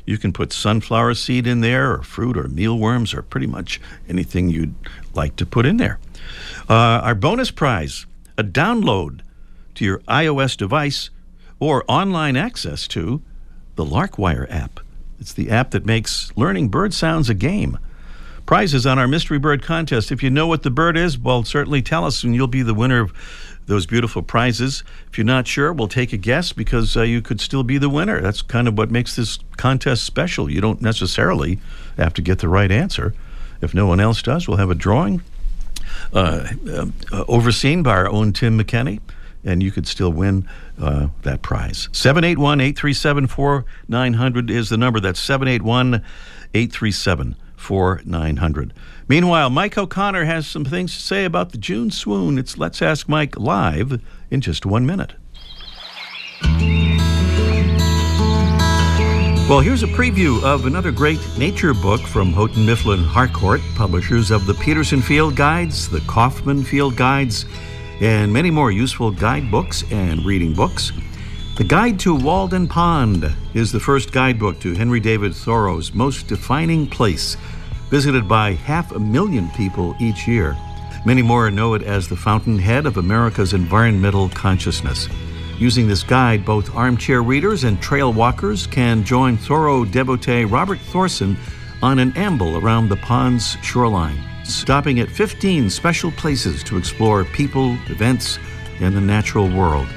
You 0.09 0.17
can 0.17 0.33
put 0.33 0.55
sunflower 0.55 1.15
seed 1.15 1.47
in 1.47 1.61
there, 1.61 1.93
or 1.93 2.03
fruit, 2.03 2.39
or 2.39 2.49
mealworms, 2.49 3.13
or 3.13 3.21
pretty 3.21 3.47
much 3.47 3.79
anything 4.09 4.49
you'd 4.49 4.75
like 5.13 5.37
to 5.37 5.45
put 5.45 5.67
in 5.67 5.77
there. 5.77 5.99
Uh, 6.67 7.05
our 7.05 7.15
bonus 7.15 7.51
prize 7.51 8.07
a 8.39 8.43
download 8.43 9.21
to 9.75 9.85
your 9.85 9.99
iOS 10.09 10.57
device 10.57 11.11
or 11.61 11.85
online 11.89 12.37
access 12.37 12.89
to 12.89 13.21
the 13.75 13.85
Larkwire 13.85 14.51
app. 14.51 14.81
It's 15.21 15.35
the 15.35 15.51
app 15.51 15.73
that 15.73 15.85
makes 15.85 16.33
learning 16.37 16.71
bird 16.71 16.95
sounds 16.95 17.29
a 17.29 17.35
game. 17.35 17.79
Prizes 18.49 18.87
on 18.87 18.99
our 18.99 19.07
mystery 19.07 19.39
bird 19.39 19.63
contest. 19.63 20.11
If 20.11 20.23
you 20.23 20.31
know 20.31 20.47
what 20.47 20.63
the 20.63 20.71
bird 20.71 20.97
is, 20.97 21.19
well, 21.19 21.45
certainly 21.45 21.83
tell 21.83 22.07
us 22.07 22.25
and 22.25 22.35
you'll 22.35 22.47
be 22.47 22.63
the 22.63 22.73
winner 22.73 23.03
of 23.03 23.13
those 23.67 23.85
beautiful 23.85 24.23
prizes. 24.23 24.83
If 25.07 25.19
you're 25.19 25.27
not 25.27 25.47
sure, 25.47 25.71
we'll 25.71 25.87
take 25.87 26.15
a 26.15 26.17
guess 26.17 26.55
because 26.55 26.97
uh, 26.97 27.03
you 27.03 27.21
could 27.21 27.43
still 27.43 27.63
be 27.63 27.77
the 27.77 27.91
winner. 27.91 28.23
That's 28.23 28.41
kind 28.41 28.67
of 28.67 28.79
what 28.79 28.91
makes 28.91 29.17
this 29.17 29.39
contest 29.59 30.03
special. 30.03 30.51
You 30.51 30.63
don't 30.63 30.81
necessarily 30.81 31.61
have 31.99 32.15
to 32.15 32.23
get 32.23 32.39
the 32.39 32.49
right 32.49 32.73
answer. 32.73 33.13
If 33.61 33.75
no 33.75 33.87
one 33.87 34.01
else 34.01 34.23
does, 34.23 34.49
we'll 34.49 34.57
have 34.57 34.71
a 34.71 34.75
drawing 34.75 35.21
uh, 36.15 36.49
uh, 36.67 36.87
overseen 37.29 37.83
by 37.83 37.97
our 37.97 38.09
own 38.09 38.33
Tim 38.33 38.59
McKenney, 38.59 39.01
and 39.45 39.63
you 39.63 39.71
could 39.71 39.87
still 39.87 40.11
win 40.11 40.49
uh, 40.81 41.09
that 41.21 41.43
prize. 41.43 41.91
781 41.93 42.63
837 42.63 43.27
4900 43.27 44.51
is 44.51 44.71
the 44.71 44.79
number. 44.79 45.01
That's 45.01 45.21
781 45.21 45.97
837 46.55 47.37
4900. 47.59 48.73
Meanwhile, 49.09 49.51
Mike 49.51 49.77
O'Connor 49.77 50.25
has 50.25 50.47
some 50.47 50.65
things 50.65 50.95
to 50.95 51.01
say 51.01 51.25
about 51.25 51.53
the 51.53 51.59
June 51.59 51.91
swoon. 51.91 52.39
It's 52.39 52.59
Let's 52.59 52.81
Ask 52.81 53.09
Mike 53.09 53.39
live 53.39 54.01
in 54.31 54.41
just 54.41 54.65
one 54.65 54.87
minute. 54.87 55.15
Well, 59.49 59.61
here's 59.61 59.83
a 59.83 59.87
preview 59.87 60.43
of 60.43 60.67
another 60.67 60.93
great 60.93 61.19
nature 61.39 61.73
book 61.73 62.03
from 62.03 62.35
Houghton 62.35 62.67
Mifflin 62.67 63.03
Harcourt, 63.03 63.63
publishers 63.77 64.31
of 64.31 64.45
the 64.45 64.53
Peterson 64.53 65.01
Field 65.01 65.37
Guides, 65.37 65.89
the 65.89 66.01
Kaufman 66.01 66.63
Field 66.65 66.97
Guides, 66.97 67.47
and 68.03 68.31
many 68.31 68.51
more 68.51 68.71
useful 68.71 69.11
guidebooks 69.11 69.91
and 69.91 70.23
reading 70.27 70.53
books. 70.53 70.93
The 71.59 71.65
Guide 71.65 71.99
to 72.01 72.15
Walden 72.15 72.69
Pond 72.69 73.35
is 73.53 73.73
the 73.73 73.81
first 73.81 74.13
guidebook 74.13 74.61
to 74.61 74.75
Henry 74.75 75.01
David 75.01 75.35
Thoreau's 75.35 75.93
most 75.93 76.29
defining 76.29 76.87
place, 76.87 77.37
visited 77.91 78.29
by 78.29 78.53
half 78.53 78.93
a 78.93 79.01
million 79.01 79.51
people 79.57 79.97
each 79.99 80.29
year. 80.29 80.57
Many 81.05 81.21
more 81.21 81.51
know 81.51 81.75
it 81.75 81.83
as 81.83 82.07
the 82.07 82.15
fountainhead 82.15 82.87
of 82.87 82.97
America's 82.97 83.55
environmental 83.55 84.29
consciousness. 84.29 85.09
Using 85.59 85.89
this 85.89 86.05
guide, 86.05 86.45
both 86.45 86.77
armchair 86.77 87.25
readers 87.25 87.65
and 87.65 87.83
trail 87.83 88.13
walkers 88.13 88.65
can 88.65 89.03
join 89.03 89.37
Thoreau 89.37 89.85
devotee 89.85 90.45
Robert 90.45 90.79
Thorson 90.79 91.37
on 91.83 91.99
an 91.99 92.17
amble 92.17 92.59
around 92.59 92.89
the 92.89 92.99
pond's 92.99 93.57
shoreline, 93.65 94.23
stopping 94.45 95.01
at 95.01 95.11
15 95.11 95.71
special 95.71 96.13
places 96.13 96.63
to 96.63 96.77
explore 96.77 97.25
people, 97.25 97.73
events, 97.89 98.39
and 98.79 98.97
the 98.97 99.01
natural 99.01 99.51
world. 99.51 99.89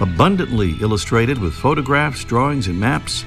Abundantly 0.00 0.76
illustrated 0.80 1.38
with 1.38 1.54
photographs, 1.54 2.22
drawings, 2.24 2.68
and 2.68 2.78
maps, 2.78 3.24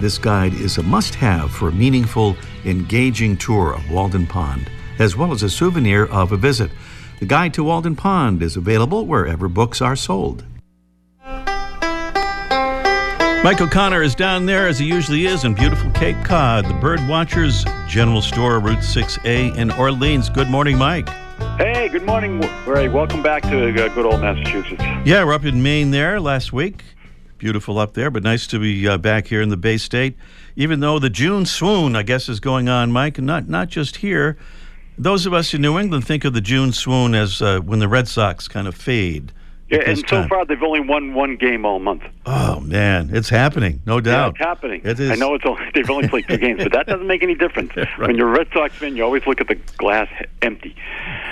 this 0.00 0.16
guide 0.16 0.54
is 0.54 0.78
a 0.78 0.82
must 0.82 1.14
have 1.16 1.50
for 1.50 1.68
a 1.68 1.72
meaningful, 1.72 2.36
engaging 2.64 3.36
tour 3.36 3.74
of 3.74 3.90
Walden 3.90 4.26
Pond, 4.26 4.70
as 4.98 5.16
well 5.16 5.32
as 5.32 5.42
a 5.42 5.50
souvenir 5.50 6.06
of 6.06 6.32
a 6.32 6.36
visit. 6.38 6.70
The 7.20 7.26
Guide 7.26 7.52
to 7.54 7.64
Walden 7.64 7.94
Pond 7.94 8.42
is 8.42 8.56
available 8.56 9.06
wherever 9.06 9.48
books 9.48 9.82
are 9.82 9.96
sold. 9.96 10.44
Mike 13.44 13.60
O'Connor 13.60 14.02
is 14.02 14.14
down 14.14 14.46
there, 14.46 14.66
as 14.66 14.78
he 14.78 14.86
usually 14.86 15.26
is, 15.26 15.44
in 15.44 15.52
beautiful 15.52 15.90
Cape 15.90 16.16
Cod, 16.24 16.64
the 16.64 16.72
Bird 16.72 17.06
Watchers 17.06 17.66
General 17.86 18.22
Store, 18.22 18.58
Route 18.60 18.78
6A 18.78 19.56
in 19.58 19.70
Orleans. 19.72 20.30
Good 20.30 20.48
morning, 20.48 20.78
Mike. 20.78 21.10
Hey, 21.56 21.88
good 21.88 22.04
morning, 22.04 22.40
Ray. 22.66 22.88
Welcome 22.88 23.22
back 23.22 23.44
to 23.44 23.68
uh, 23.68 23.88
good 23.94 24.04
old 24.04 24.20
Massachusetts. 24.20 24.82
Yeah, 25.04 25.22
we're 25.24 25.34
up 25.34 25.44
in 25.44 25.62
Maine 25.62 25.92
there 25.92 26.18
last 26.18 26.52
week. 26.52 26.82
Beautiful 27.38 27.78
up 27.78 27.94
there, 27.94 28.10
but 28.10 28.24
nice 28.24 28.48
to 28.48 28.58
be 28.58 28.88
uh, 28.88 28.98
back 28.98 29.28
here 29.28 29.40
in 29.40 29.50
the 29.50 29.56
Bay 29.56 29.76
State. 29.76 30.16
Even 30.56 30.80
though 30.80 30.98
the 30.98 31.10
June 31.10 31.46
swoon, 31.46 31.94
I 31.94 32.02
guess, 32.02 32.28
is 32.28 32.40
going 32.40 32.68
on, 32.68 32.90
Mike, 32.90 33.18
and 33.18 33.26
not 33.28 33.48
not 33.48 33.68
just 33.68 33.96
here. 33.98 34.36
Those 34.98 35.26
of 35.26 35.32
us 35.32 35.54
in 35.54 35.62
New 35.62 35.78
England 35.78 36.04
think 36.04 36.24
of 36.24 36.32
the 36.32 36.40
June 36.40 36.72
swoon 36.72 37.14
as 37.14 37.40
uh, 37.40 37.60
when 37.60 37.78
the 37.78 37.88
Red 37.88 38.08
Sox 38.08 38.48
kind 38.48 38.66
of 38.66 38.74
fade. 38.74 39.32
Yeah, 39.70 39.78
and 39.86 39.98
so 39.98 40.04
time. 40.04 40.28
far 40.28 40.44
they've 40.44 40.62
only 40.62 40.80
won 40.80 41.14
one 41.14 41.36
game 41.36 41.64
all 41.64 41.78
month. 41.78 42.02
Oh 42.26 42.60
man, 42.60 43.10
it's 43.12 43.30
happening, 43.30 43.80
no 43.86 43.96
Yeah, 43.96 44.00
doubt. 44.02 44.30
it's 44.36 44.38
happening. 44.44 44.82
It 44.84 45.00
is. 45.00 45.10
I 45.10 45.14
know 45.14 45.34
it's 45.34 45.44
only, 45.46 45.62
they've 45.74 45.88
only 45.88 46.06
played 46.08 46.28
two 46.28 46.36
games, 46.36 46.62
but 46.62 46.72
that 46.72 46.86
doesn't 46.86 47.06
make 47.06 47.22
any 47.22 47.34
difference. 47.34 47.72
When 47.98 48.16
you're 48.16 48.28
a 48.28 48.38
Red 48.38 48.48
Sox 48.52 48.74
fan, 48.74 48.94
you 48.96 49.04
always 49.04 49.26
look 49.26 49.40
at 49.40 49.48
the 49.48 49.54
glass 49.78 50.08
empty. 50.42 50.76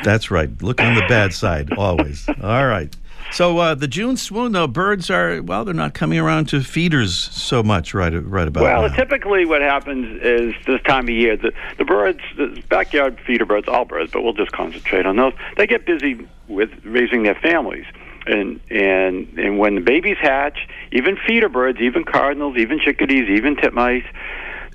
That's 0.03 0.31
right. 0.31 0.51
Look 0.63 0.81
on 0.81 0.95
the 0.95 1.05
bad 1.09 1.35
side 1.35 1.73
always. 1.77 2.27
All 2.43 2.67
right. 2.67 2.95
So 3.33 3.59
uh, 3.59 3.75
the 3.75 3.89
June 3.89 4.17
swoon, 4.17 4.53
though, 4.53 4.67
birds 4.67 5.09
are 5.11 5.43
well, 5.43 5.65
they're 5.65 5.73
not 5.75 5.95
coming 5.95 6.19
around 6.19 6.47
to 6.51 6.63
feeders 6.63 7.15
so 7.15 7.63
much 7.63 7.95
right 7.95 8.13
right 8.13 8.49
about 8.49 8.63
Well, 8.63 8.89
now. 8.89 8.95
typically 8.95 9.45
what 9.47 9.61
happens 9.63 10.21
is 10.23 10.55
this 10.67 10.81
time 10.83 11.05
of 11.05 11.11
year, 11.15 11.37
the, 11.37 11.53
the 11.79 11.85
birds, 11.85 12.21
the 12.37 12.63
backyard 12.69 13.19
feeder 13.27 13.45
birds, 13.47 13.69
all 13.69 13.85
birds, 13.85 14.11
but 14.13 14.23
we'll 14.23 14.33
just 14.35 14.53
concentrate 14.53 15.07
on 15.07 15.17
those. 15.17 15.33
They 15.57 15.67
get 15.67 15.87
busy 15.87 16.27
with 16.49 16.71
raising 16.85 17.23
their 17.23 17.35
families. 17.37 17.85
And 18.27 18.61
and 18.71 19.39
and 19.39 19.59
when 19.59 19.75
the 19.75 19.81
babies 19.81 20.17
hatch, 20.21 20.69
even 20.93 21.17
feeder 21.27 21.49
birds, 21.49 21.81
even 21.81 22.05
cardinals, 22.05 22.57
even 22.57 22.79
chickadees, 22.79 23.29
even 23.29 23.57
titmice, 23.57 24.07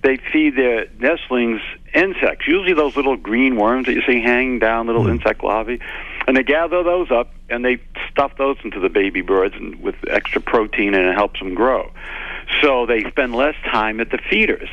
they 0.03 0.17
feed 0.17 0.55
their 0.55 0.87
nestlings 0.99 1.61
insects. 1.93 2.47
Usually 2.47 2.73
those 2.73 2.95
little 2.95 3.15
green 3.15 3.55
worms 3.55 3.87
that 3.87 3.93
you 3.93 4.01
see 4.01 4.21
hanging 4.21 4.59
down, 4.59 4.87
little 4.87 5.03
hmm. 5.03 5.11
insect 5.11 5.43
larvae, 5.43 5.79
and 6.27 6.35
they 6.35 6.43
gather 6.43 6.83
those 6.83 7.09
up 7.09 7.31
and 7.49 7.63
they 7.63 7.79
stuff 8.11 8.33
those 8.37 8.57
into 8.63 8.79
the 8.79 8.89
baby 8.89 9.21
birds 9.21 9.55
and 9.55 9.81
with 9.81 9.95
extra 10.09 10.41
protein, 10.41 10.93
and 10.93 11.07
it 11.07 11.15
helps 11.15 11.39
them 11.39 11.53
grow. 11.53 11.91
So 12.61 12.85
they 12.85 13.03
spend 13.09 13.35
less 13.35 13.55
time 13.65 13.99
at 13.99 14.09
the 14.11 14.17
feeders. 14.29 14.69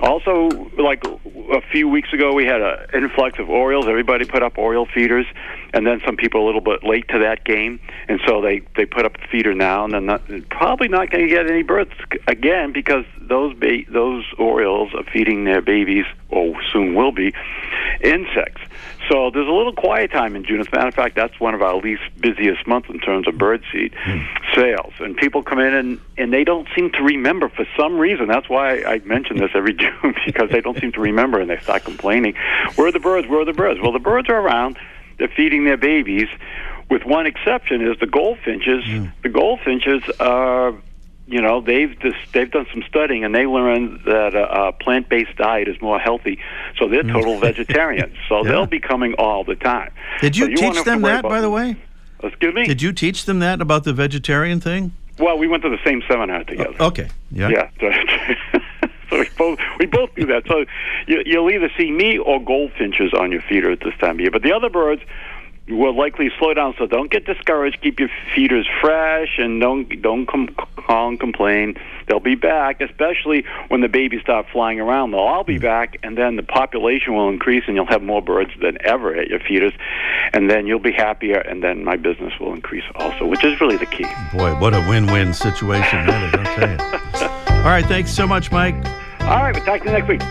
Also, 0.00 0.48
like 0.78 1.04
a 1.52 1.60
few 1.70 1.86
weeks 1.88 2.12
ago, 2.12 2.32
we 2.32 2.46
had 2.46 2.62
an 2.62 2.78
influx 2.94 3.38
of 3.38 3.50
Orioles. 3.50 3.86
Everybody 3.86 4.24
put 4.24 4.42
up 4.42 4.56
Oriole 4.56 4.86
feeders, 4.86 5.26
and 5.74 5.86
then 5.86 6.00
some 6.06 6.16
people 6.16 6.44
a 6.44 6.46
little 6.46 6.62
bit 6.62 6.82
late 6.82 7.06
to 7.08 7.18
that 7.18 7.44
game, 7.44 7.78
and 8.08 8.18
so 8.26 8.40
they 8.40 8.62
they 8.76 8.86
put 8.86 9.04
up 9.04 9.12
the 9.14 9.26
feeder 9.30 9.54
now, 9.54 9.84
and 9.84 9.92
they're 9.92 10.00
not, 10.00 10.22
probably 10.50 10.88
not 10.88 11.10
going 11.10 11.28
to 11.28 11.32
get 11.32 11.50
any 11.50 11.62
births 11.62 11.94
again 12.26 12.72
because 12.72 13.04
those 13.30 13.54
ba- 13.54 13.84
those 13.88 14.24
Orioles 14.38 14.90
are 14.94 15.04
feeding 15.04 15.44
their 15.44 15.62
babies, 15.62 16.04
or 16.28 16.54
soon 16.72 16.94
will 16.94 17.12
be, 17.12 17.32
insects. 18.02 18.60
So 19.08 19.30
there's 19.30 19.48
a 19.48 19.52
little 19.52 19.72
quiet 19.72 20.12
time 20.12 20.36
in 20.36 20.44
June. 20.44 20.60
As 20.60 20.66
a 20.72 20.76
matter 20.76 20.88
of 20.88 20.94
fact, 20.94 21.16
that's 21.16 21.40
one 21.40 21.54
of 21.54 21.62
our 21.62 21.76
least 21.76 22.02
busiest 22.20 22.66
months 22.66 22.88
in 22.90 23.00
terms 23.00 23.26
of 23.26 23.38
bird 23.38 23.62
seed 23.72 23.94
hmm. 24.04 24.20
sales. 24.54 24.92
And 25.00 25.16
people 25.16 25.42
come 25.42 25.58
in 25.58 25.74
and, 25.74 26.00
and 26.16 26.32
they 26.32 26.44
don't 26.44 26.68
seem 26.76 26.90
to 26.92 27.02
remember 27.02 27.48
for 27.48 27.66
some 27.76 27.98
reason. 27.98 28.28
That's 28.28 28.48
why 28.48 28.82
I 28.82 28.98
mention 29.04 29.38
this 29.38 29.50
every 29.54 29.72
June 29.82 30.14
because 30.26 30.50
they 30.50 30.60
don't 30.60 30.78
seem 30.78 30.92
to 30.92 31.00
remember 31.00 31.40
and 31.40 31.50
they 31.50 31.58
start 31.58 31.84
complaining. 31.84 32.34
Where 32.76 32.88
are 32.88 32.92
the 32.92 33.00
birds? 33.00 33.26
Where 33.26 33.40
are 33.40 33.44
the 33.44 33.52
birds? 33.52 33.80
Well, 33.80 33.92
the 33.92 33.98
birds 33.98 34.28
are 34.28 34.38
around. 34.38 34.78
They're 35.18 35.28
feeding 35.28 35.64
their 35.64 35.76
babies. 35.76 36.28
With 36.88 37.04
one 37.04 37.26
exception 37.26 37.86
is 37.86 37.98
the 38.00 38.06
goldfinches. 38.06 38.84
Hmm. 38.84 39.06
The 39.22 39.28
goldfinches 39.28 40.02
are 40.20 40.74
you 41.30 41.40
know 41.40 41.60
they've 41.60 41.98
just, 42.00 42.18
they've 42.32 42.50
done 42.50 42.66
some 42.72 42.82
studying 42.88 43.24
and 43.24 43.34
they 43.34 43.46
learned 43.46 44.00
that 44.04 44.34
a, 44.34 44.68
a 44.68 44.72
plant-based 44.72 45.36
diet 45.36 45.68
is 45.68 45.80
more 45.80 45.98
healthy, 45.98 46.38
so 46.78 46.88
they're 46.88 47.04
mm. 47.04 47.12
total 47.12 47.38
vegetarians. 47.38 48.16
So 48.28 48.44
Yeah. 48.44 48.52
they'll 48.52 48.66
be 48.66 48.80
coming 48.80 49.14
all 49.14 49.42
the 49.42 49.56
time. 49.56 49.92
Did 50.20 50.36
you, 50.36 50.56
So 50.56 50.62
won't 50.62 50.76
teach 50.76 50.84
them 50.84 51.02
that, 51.02 51.22
by 51.22 51.40
the 51.40 51.50
way? 51.50 51.76
Excuse 52.22 52.54
me. 52.54 52.66
Did 52.66 52.80
you 52.80 52.92
teach 52.92 53.24
them 53.24 53.40
that 53.40 53.60
about 53.60 53.84
the 53.84 53.92
vegetarian 53.92 54.60
thing? 54.60 54.92
Well, 55.18 55.36
we 55.36 55.48
went 55.48 55.62
to 55.64 55.68
the 55.68 55.78
same 55.84 56.02
seminar 56.08 56.44
together. 56.44 56.76
Okay. 56.80 57.08
Yeah. 57.30 57.48
Yeah. 57.48 57.70
so 59.10 59.18
we 59.18 59.28
both 59.36 59.58
we 59.78 59.86
both 59.86 60.14
do 60.14 60.26
that. 60.26 60.44
So 60.46 60.64
you, 61.06 61.22
you'll 61.26 61.50
either 61.50 61.70
see 61.76 61.90
me 61.90 62.18
or 62.18 62.42
goldfinches 62.42 63.12
on 63.12 63.32
your 63.32 63.42
feeder 63.42 63.70
at 63.70 63.80
this 63.80 63.94
time 63.98 64.16
of 64.16 64.20
year. 64.20 64.30
But 64.30 64.42
the 64.42 64.52
other 64.52 64.70
birds, 64.70 65.02
will 65.70 65.96
likely 65.96 66.30
slow 66.38 66.54
down. 66.54 66.74
So 66.78 66.86
don't 66.86 67.10
get 67.10 67.24
discouraged. 67.24 67.80
Keep 67.80 68.00
your 68.00 68.10
feeders 68.34 68.68
fresh 68.80 69.38
and 69.38 69.60
don't 69.60 70.02
don't 70.02 70.26
com- 70.26 70.54
call 70.76 71.08
and 71.08 71.20
complain. 71.20 71.76
They'll 72.06 72.18
be 72.18 72.34
back, 72.34 72.80
especially 72.80 73.44
when 73.68 73.80
the 73.80 73.88
babies 73.88 74.20
start 74.22 74.46
flying 74.52 74.80
around. 74.80 75.12
They'll 75.12 75.20
all 75.20 75.44
be 75.44 75.58
back, 75.58 75.98
and 76.02 76.18
then 76.18 76.34
the 76.34 76.42
population 76.42 77.14
will 77.14 77.28
increase, 77.28 77.62
and 77.68 77.76
you'll 77.76 77.86
have 77.86 78.02
more 78.02 78.20
birds 78.20 78.50
than 78.60 78.78
ever 78.84 79.14
at 79.14 79.28
your 79.28 79.38
feeders, 79.38 79.72
and 80.32 80.50
then 80.50 80.66
you'll 80.66 80.80
be 80.80 80.90
happier, 80.90 81.38
and 81.38 81.62
then 81.62 81.84
my 81.84 81.94
business 81.94 82.32
will 82.40 82.52
increase 82.52 82.82
also, 82.96 83.26
which 83.26 83.44
is 83.44 83.60
really 83.60 83.76
the 83.76 83.86
key. 83.86 84.06
Boy, 84.32 84.52
what 84.58 84.74
a 84.74 84.84
win-win 84.88 85.32
situation 85.32 86.04
that 86.06 86.34
is, 86.34 86.40
I'll 86.40 86.54
tell 86.56 87.58
you. 87.58 87.58
All 87.58 87.70
right, 87.70 87.86
thanks 87.86 88.10
so 88.10 88.26
much, 88.26 88.50
Mike. 88.50 88.74
All 89.20 89.42
right, 89.44 89.54
we'll 89.54 89.64
talk 89.64 89.80
to 89.82 89.86
you 89.86 89.92
next 89.92 90.08
week. 90.08 90.22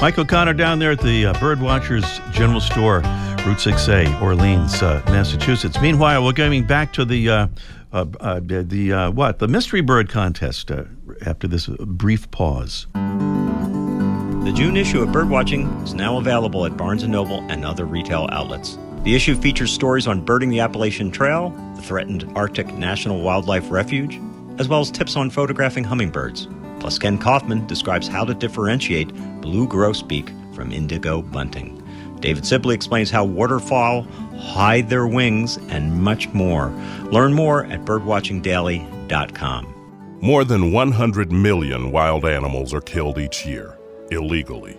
Mike 0.00 0.16
O'Connor 0.16 0.54
down 0.54 0.78
there 0.78 0.92
at 0.92 1.00
the 1.00 1.26
uh, 1.26 1.32
Birdwatchers 1.34 2.30
General 2.30 2.60
Store, 2.60 3.02
Route 3.48 3.56
6A, 3.56 4.20
Orleans, 4.20 4.82
uh, 4.82 5.02
Massachusetts. 5.06 5.80
Meanwhile, 5.80 6.22
we're 6.22 6.34
going 6.34 6.66
back 6.66 6.92
to 6.92 7.06
the 7.06 7.30
uh, 7.30 7.46
uh, 7.94 8.04
uh, 8.20 8.40
the 8.42 8.92
uh, 8.92 9.10
what 9.10 9.38
the 9.38 9.48
mystery 9.48 9.80
bird 9.80 10.10
contest 10.10 10.70
uh, 10.70 10.84
after 11.24 11.48
this 11.48 11.66
brief 11.66 12.30
pause. 12.30 12.86
The 12.92 14.52
June 14.54 14.76
issue 14.76 15.00
of 15.00 15.08
Birdwatching 15.08 15.82
is 15.82 15.94
now 15.94 16.18
available 16.18 16.66
at 16.66 16.76
Barnes 16.76 17.04
& 17.04 17.08
Noble 17.08 17.40
and 17.48 17.64
other 17.64 17.86
retail 17.86 18.28
outlets. 18.32 18.76
The 19.04 19.14
issue 19.14 19.34
features 19.34 19.72
stories 19.72 20.06
on 20.06 20.26
birding 20.26 20.50
the 20.50 20.60
Appalachian 20.60 21.10
Trail, 21.10 21.48
the 21.74 21.80
threatened 21.80 22.30
Arctic 22.34 22.74
National 22.74 23.22
Wildlife 23.22 23.70
Refuge, 23.70 24.20
as 24.58 24.68
well 24.68 24.80
as 24.80 24.90
tips 24.90 25.16
on 25.16 25.30
photographing 25.30 25.84
hummingbirds. 25.84 26.48
Plus, 26.80 26.98
Ken 26.98 27.16
Kaufman 27.16 27.66
describes 27.66 28.08
how 28.08 28.26
to 28.26 28.34
differentiate 28.34 29.08
blue 29.40 29.66
grosbeak 29.66 30.34
from 30.54 30.70
indigo 30.70 31.22
bunting. 31.22 31.77
David 32.20 32.44
Sibley 32.46 32.74
explains 32.74 33.10
how 33.10 33.24
waterfowl 33.24 34.02
hide 34.38 34.88
their 34.88 35.06
wings 35.06 35.56
and 35.68 36.02
much 36.02 36.28
more. 36.30 36.70
Learn 37.12 37.32
more 37.32 37.64
at 37.66 37.84
birdwatchingdaily.com. 37.84 39.74
More 40.20 40.44
than 40.44 40.72
100 40.72 41.30
million 41.30 41.92
wild 41.92 42.24
animals 42.24 42.74
are 42.74 42.80
killed 42.80 43.18
each 43.18 43.46
year, 43.46 43.78
illegally. 44.10 44.76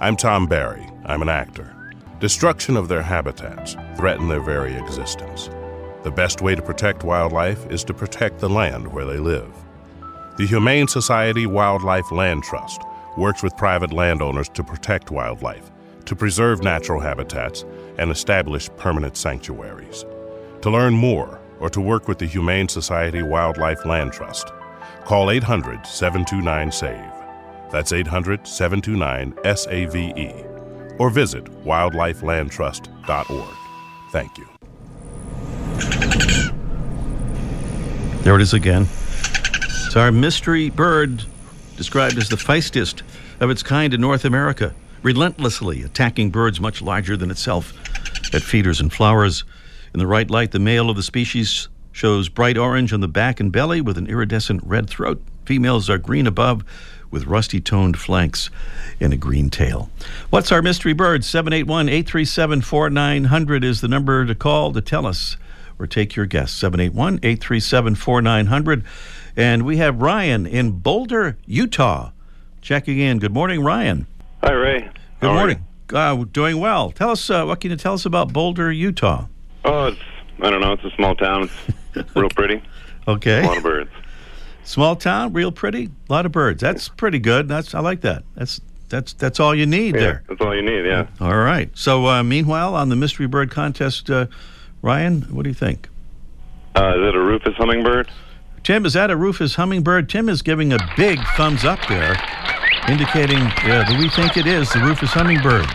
I'm 0.00 0.14
Tom 0.16 0.46
Barry. 0.46 0.86
I'm 1.06 1.22
an 1.22 1.30
actor. 1.30 1.74
Destruction 2.20 2.76
of 2.76 2.88
their 2.88 3.02
habitats 3.02 3.76
threaten 3.96 4.28
their 4.28 4.40
very 4.40 4.74
existence. 4.74 5.48
The 6.02 6.10
best 6.10 6.42
way 6.42 6.54
to 6.54 6.62
protect 6.62 7.02
wildlife 7.02 7.66
is 7.70 7.82
to 7.84 7.94
protect 7.94 8.40
the 8.40 8.48
land 8.48 8.92
where 8.92 9.04
they 9.04 9.18
live. 9.18 9.52
The 10.36 10.46
Humane 10.46 10.86
Society 10.86 11.46
Wildlife 11.46 12.12
Land 12.12 12.44
Trust 12.44 12.82
works 13.16 13.42
with 13.42 13.56
private 13.56 13.92
landowners 13.92 14.48
to 14.50 14.62
protect 14.62 15.10
wildlife, 15.10 15.70
to 16.08 16.16
preserve 16.16 16.62
natural 16.62 17.00
habitats, 17.00 17.66
and 17.98 18.10
establish 18.10 18.70
permanent 18.78 19.14
sanctuaries. 19.14 20.06
To 20.62 20.70
learn 20.70 20.94
more 20.94 21.38
or 21.60 21.68
to 21.68 21.82
work 21.82 22.08
with 22.08 22.18
the 22.18 22.24
Humane 22.24 22.66
Society 22.66 23.22
Wildlife 23.22 23.84
Land 23.84 24.14
Trust, 24.14 24.50
call 25.04 25.30
800 25.30 25.86
729 25.86 26.72
SAVE. 26.72 27.12
That's 27.70 27.92
800 27.92 28.46
729 28.46 29.34
SAVE. 29.54 30.46
Or 30.98 31.10
visit 31.10 31.44
wildlifelandtrust.org. 31.44 33.54
Thank 34.10 34.38
you. 34.38 34.46
There 38.22 38.34
it 38.34 38.40
is 38.40 38.54
again. 38.54 38.82
It's 38.82 39.94
our 39.94 40.10
mystery 40.10 40.70
bird, 40.70 41.22
described 41.76 42.16
as 42.16 42.30
the 42.30 42.36
feistiest 42.36 43.02
of 43.40 43.50
its 43.50 43.62
kind 43.62 43.92
in 43.92 44.00
North 44.00 44.24
America, 44.24 44.72
relentlessly 45.02 45.82
attacking 45.82 46.30
birds 46.30 46.60
much 46.60 46.82
larger 46.82 47.16
than 47.16 47.30
itself 47.30 47.72
at 48.34 48.42
feeders 48.42 48.80
and 48.80 48.92
flowers. 48.92 49.44
In 49.94 49.98
the 49.98 50.06
right 50.06 50.30
light, 50.30 50.50
the 50.52 50.58
male 50.58 50.90
of 50.90 50.96
the 50.96 51.02
species 51.02 51.68
shows 51.92 52.28
bright 52.28 52.56
orange 52.56 52.92
on 52.92 53.00
the 53.00 53.08
back 53.08 53.40
and 53.40 53.50
belly 53.50 53.80
with 53.80 53.98
an 53.98 54.06
iridescent 54.06 54.62
red 54.64 54.88
throat. 54.88 55.20
Females 55.44 55.88
are 55.90 55.98
green 55.98 56.26
above 56.26 56.64
with 57.10 57.26
rusty 57.26 57.60
toned 57.60 57.98
flanks 57.98 58.50
and 59.00 59.12
a 59.12 59.16
green 59.16 59.50
tail. 59.50 59.90
What's 60.30 60.52
our 60.52 60.62
mystery 60.62 60.92
bird? 60.92 61.24
781 61.24 61.88
837 61.88 62.60
4900 62.60 63.64
is 63.64 63.80
the 63.80 63.88
number 63.88 64.26
to 64.26 64.34
call 64.34 64.72
to 64.72 64.80
tell 64.80 65.06
us 65.06 65.36
or 65.78 65.86
take 65.86 66.16
your 66.16 66.26
guess. 66.26 66.52
781 66.52 67.14
837 67.22 67.94
4900. 67.94 68.84
And 69.36 69.62
we 69.64 69.76
have 69.78 70.02
Ryan 70.02 70.46
in 70.46 70.72
Boulder, 70.72 71.38
Utah, 71.46 72.10
checking 72.60 72.98
in. 72.98 73.18
Good 73.18 73.32
morning, 73.32 73.62
Ryan. 73.62 74.06
Hi, 74.42 74.52
Ray. 74.52 74.80
Good 75.20 75.26
How 75.28 75.34
morning. 75.34 75.64
Uh, 75.92 76.14
we're 76.18 76.24
doing 76.26 76.58
well. 76.60 76.90
Tell 76.92 77.10
us, 77.10 77.28
uh, 77.30 77.44
what 77.44 77.60
can 77.60 77.70
you 77.70 77.76
tell 77.76 77.94
us 77.94 78.04
about 78.06 78.32
Boulder, 78.32 78.70
Utah? 78.70 79.26
Oh, 79.64 79.86
it's 79.86 79.98
I 80.40 80.50
don't 80.50 80.60
know. 80.60 80.72
It's 80.72 80.84
a 80.84 80.90
small 80.92 81.16
town. 81.16 81.50
It's 81.94 82.14
real 82.16 82.28
pretty. 82.30 82.62
Okay. 83.08 83.42
A 83.42 83.46
lot 83.46 83.56
of 83.56 83.62
birds. 83.62 83.90
Small 84.64 84.94
town, 84.94 85.32
real 85.32 85.50
pretty, 85.50 85.86
a 86.10 86.12
lot 86.12 86.26
of 86.26 86.32
birds. 86.32 86.60
That's 86.60 86.90
pretty 86.90 87.18
good. 87.18 87.48
That's 87.48 87.74
I 87.74 87.80
like 87.80 88.02
that. 88.02 88.22
That's 88.34 88.60
that's 88.90 89.14
that's 89.14 89.40
all 89.40 89.54
you 89.54 89.64
need 89.64 89.94
Yeah, 89.94 90.00
there. 90.00 90.24
that's 90.28 90.42
all 90.42 90.54
you 90.54 90.60
need. 90.60 90.84
Yeah. 90.84 91.06
All 91.18 91.34
right. 91.38 91.70
So 91.72 92.06
uh, 92.06 92.22
meanwhile, 92.22 92.74
on 92.74 92.90
the 92.90 92.96
mystery 92.96 93.26
bird 93.26 93.50
contest, 93.50 94.10
uh, 94.10 94.26
Ryan, 94.82 95.22
what 95.34 95.44
do 95.44 95.48
you 95.48 95.54
think? 95.54 95.88
Uh, 96.76 96.98
is 96.98 97.08
it 97.08 97.14
a 97.14 97.18
Rufous 97.20 97.54
hummingbird? 97.56 98.10
Tim, 98.62 98.84
is 98.84 98.92
that 98.92 99.10
a 99.10 99.16
Rufous 99.16 99.54
hummingbird? 99.54 100.10
Tim 100.10 100.28
is 100.28 100.42
giving 100.42 100.74
a 100.74 100.78
big 100.98 101.18
thumbs 101.34 101.64
up 101.64 101.80
there, 101.88 102.12
indicating 102.88 103.38
uh, 103.40 103.84
that 103.88 103.96
we 103.98 104.08
think 104.10 104.36
it 104.36 104.46
is 104.46 104.72
the 104.72 104.80
Rufous 104.80 105.10
hummingbird. 105.10 105.66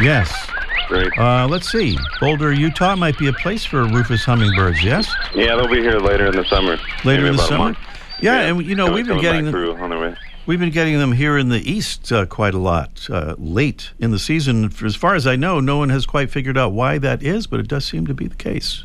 Yes. 0.00 0.50
Great. 0.88 1.16
Uh, 1.16 1.46
let's 1.48 1.70
see. 1.70 1.96
Boulder, 2.20 2.52
Utah 2.52 2.96
might 2.96 3.18
be 3.18 3.28
a 3.28 3.32
place 3.32 3.64
for 3.64 3.84
Rufous 3.84 4.24
hummingbirds. 4.24 4.82
Yes. 4.84 5.12
Yeah, 5.34 5.56
they'll 5.56 5.68
be 5.68 5.80
here 5.80 5.98
later 5.98 6.26
in 6.26 6.36
the 6.36 6.44
summer. 6.44 6.76
Later 7.04 7.26
in 7.26 7.36
the 7.36 7.42
summer. 7.42 7.64
month. 7.64 7.78
Yeah, 8.20 8.40
and 8.40 8.64
you 8.64 8.74
know 8.74 8.92
we've 8.92 9.06
been 9.06 9.20
getting 9.20 9.44
them. 9.44 9.52
through 9.52 9.74
on 9.76 9.90
their 9.90 9.98
way. 9.98 10.16
We've 10.44 10.58
been 10.58 10.70
getting 10.70 10.98
them 10.98 11.12
here 11.12 11.38
in 11.38 11.48
the 11.50 11.58
east 11.58 12.10
uh, 12.12 12.26
quite 12.26 12.52
a 12.52 12.58
lot, 12.58 13.08
uh, 13.08 13.36
late 13.38 13.92
in 14.00 14.10
the 14.10 14.18
season. 14.18 14.70
For 14.70 14.86
as 14.86 14.96
far 14.96 15.14
as 15.14 15.26
I 15.26 15.36
know, 15.36 15.60
no 15.60 15.78
one 15.78 15.88
has 15.88 16.04
quite 16.04 16.30
figured 16.30 16.58
out 16.58 16.72
why 16.72 16.98
that 16.98 17.22
is, 17.22 17.46
but 17.46 17.60
it 17.60 17.68
does 17.68 17.84
seem 17.84 18.06
to 18.08 18.14
be 18.14 18.26
the 18.26 18.36
case. 18.36 18.84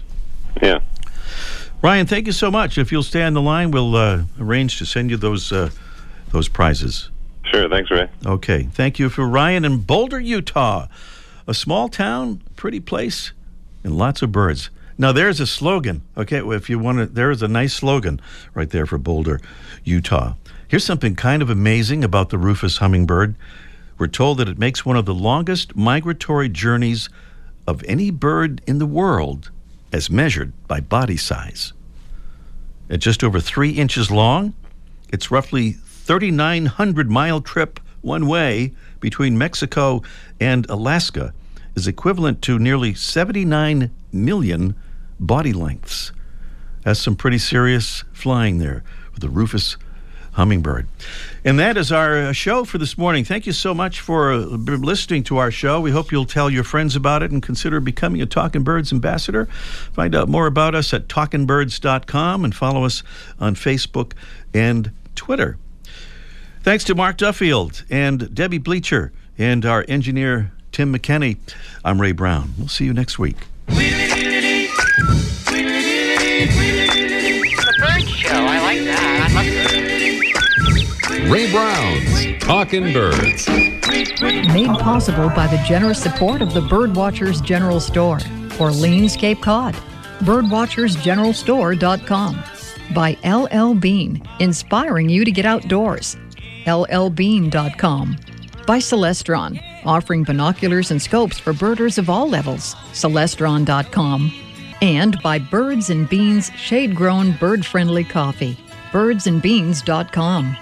Yeah. 0.61 0.79
Ryan, 1.81 2.07
thank 2.07 2.25
you 2.25 2.31
so 2.31 2.49
much. 2.49 2.77
If 2.77 2.91
you'll 2.91 3.03
stay 3.03 3.23
on 3.23 3.33
the 3.33 3.41
line, 3.41 3.71
we'll 3.71 3.95
uh, 3.95 4.23
arrange 4.39 4.77
to 4.79 4.85
send 4.85 5.09
you 5.09 5.17
those 5.17 5.51
uh, 5.51 5.69
those 6.31 6.47
prizes. 6.47 7.09
Sure. 7.51 7.69
Thanks, 7.69 7.89
Ray. 7.91 8.09
Okay, 8.25 8.63
thank 8.63 8.99
you 8.99 9.09
for 9.09 9.27
Ryan 9.27 9.65
in 9.65 9.79
Boulder, 9.79 10.19
Utah, 10.19 10.87
a 11.47 11.53
small 11.53 11.89
town, 11.89 12.41
pretty 12.55 12.79
place, 12.79 13.31
and 13.83 13.97
lots 13.97 14.21
of 14.21 14.31
birds. 14.31 14.69
Now 14.97 15.11
there's 15.11 15.39
a 15.39 15.47
slogan. 15.47 16.01
Okay, 16.17 16.39
if 16.39 16.69
you 16.69 16.79
want 16.79 16.97
to, 16.97 17.05
there 17.05 17.31
is 17.31 17.41
a 17.41 17.47
nice 17.47 17.73
slogan 17.73 18.19
right 18.53 18.69
there 18.69 18.85
for 18.85 18.97
Boulder, 18.97 19.39
Utah. 19.83 20.33
Here's 20.67 20.83
something 20.83 21.15
kind 21.15 21.41
of 21.41 21.49
amazing 21.49 22.03
about 22.03 22.29
the 22.29 22.37
Rufous 22.37 22.77
hummingbird. 22.77 23.35
We're 23.97 24.07
told 24.07 24.39
that 24.39 24.49
it 24.49 24.57
makes 24.57 24.85
one 24.85 24.97
of 24.97 25.05
the 25.05 25.13
longest 25.13 25.75
migratory 25.75 26.49
journeys 26.49 27.09
of 27.67 27.83
any 27.85 28.11
bird 28.11 28.61
in 28.67 28.79
the 28.79 28.85
world, 28.85 29.51
as 29.93 30.09
measured 30.09 30.51
by 30.67 30.79
body 30.79 31.17
size. 31.17 31.73
At 32.89 32.99
just 32.99 33.23
over 33.23 33.39
three 33.39 33.71
inches 33.71 34.11
long, 34.11 34.53
it's 35.09 35.31
roughly 35.31 35.77
3,900 36.07 37.11
mile 37.11 37.41
trip 37.41 37.81
one 38.01 38.27
way 38.27 38.71
between 39.01 39.37
Mexico 39.37 40.01
and 40.39 40.67
Alaska 40.69 41.33
is 41.75 41.85
equivalent 41.85 42.41
to 42.43 42.57
nearly 42.57 42.93
79 42.93 43.91
million 44.13 44.73
body 45.19 45.51
lengths. 45.51 46.13
That's 46.83 47.01
some 47.01 47.17
pretty 47.17 47.37
serious 47.37 48.05
flying 48.13 48.59
there 48.59 48.85
with 49.11 49.21
the 49.21 49.27
Rufous 49.27 49.75
hummingbird. 50.31 50.87
And 51.43 51.59
that 51.59 51.75
is 51.75 51.91
our 51.91 52.17
uh, 52.17 52.31
show 52.31 52.63
for 52.63 52.77
this 52.77 52.97
morning. 52.97 53.25
Thank 53.25 53.45
you 53.45 53.51
so 53.51 53.73
much 53.73 53.99
for 53.99 54.31
uh, 54.31 54.37
listening 54.37 55.23
to 55.23 55.37
our 55.37 55.51
show. 55.51 55.81
We 55.81 55.91
hope 55.91 56.13
you'll 56.13 56.25
tell 56.25 56.49
your 56.49 56.63
friends 56.63 56.95
about 56.95 57.21
it 57.21 57.31
and 57.31 57.43
consider 57.43 57.81
becoming 57.81 58.21
a 58.21 58.25
Talking 58.25 58.63
Birds 58.63 58.93
ambassador. 58.93 59.47
Find 59.91 60.15
out 60.15 60.29
more 60.29 60.47
about 60.47 60.73
us 60.73 60.93
at 60.93 61.09
talkingbirds.com 61.09 62.45
and 62.45 62.55
follow 62.55 62.85
us 62.85 63.03
on 63.41 63.55
Facebook 63.55 64.13
and 64.53 64.91
Twitter. 65.15 65.57
Thanks 66.63 66.83
to 66.85 66.95
Mark 66.95 67.17
Duffield 67.17 67.83
and 67.89 68.33
Debbie 68.33 68.57
Bleacher 68.57 69.11
and 69.37 69.65
our 69.65 69.85
engineer 69.87 70.51
Tim 70.71 70.93
McKenney. 70.93 71.37
I'm 71.85 72.01
Ray 72.01 72.11
Brown. 72.11 72.53
We'll 72.57 72.67
see 72.67 72.85
you 72.85 72.93
next 72.93 73.19
week. 73.19 73.37
The 73.67 73.73
bird 77.79 78.03
show. 78.09 78.29
I 78.33 78.59
like 78.61 78.79
that. 78.85 79.29
I 79.33 79.43
love 81.23 81.31
Ray 81.31 81.51
Brown's 81.51 82.43
Talking 82.43 82.91
Birds. 82.93 83.47
Made 84.21 84.67
possible 84.79 85.29
by 85.29 85.47
the 85.47 85.57
generous 85.67 86.01
support 86.01 86.41
of 86.41 86.53
the 86.53 86.61
Birdwatchers 86.61 87.43
General 87.43 87.79
Store, 87.79 88.19
Orleans, 88.59 89.15
Cape 89.15 89.41
Cod. 89.41 89.73
Birdwatchersgeneralstore.com. 90.19 92.43
By 92.93 93.17
LL 93.25 93.73
Bean, 93.73 94.21
inspiring 94.39 95.09
you 95.09 95.25
to 95.25 95.31
get 95.31 95.45
outdoors. 95.45 96.15
LLbean.com. 96.67 98.17
By 98.65 98.79
Celestron, 98.79 99.61
offering 99.85 100.23
binoculars 100.23 100.91
and 100.91 101.01
scopes 101.01 101.39
for 101.39 101.53
birders 101.53 101.97
of 101.97 102.09
all 102.09 102.27
levels. 102.29 102.75
Celestron.com. 102.91 104.31
And 104.81 105.21
by 105.23 105.39
Birds 105.39 105.89
and 105.89 106.07
Beans 106.07 106.51
shade 106.55 106.95
grown 106.95 107.31
bird 107.37 107.65
friendly 107.65 108.03
coffee. 108.03 108.57
Birdsandbeans.com. 108.91 110.57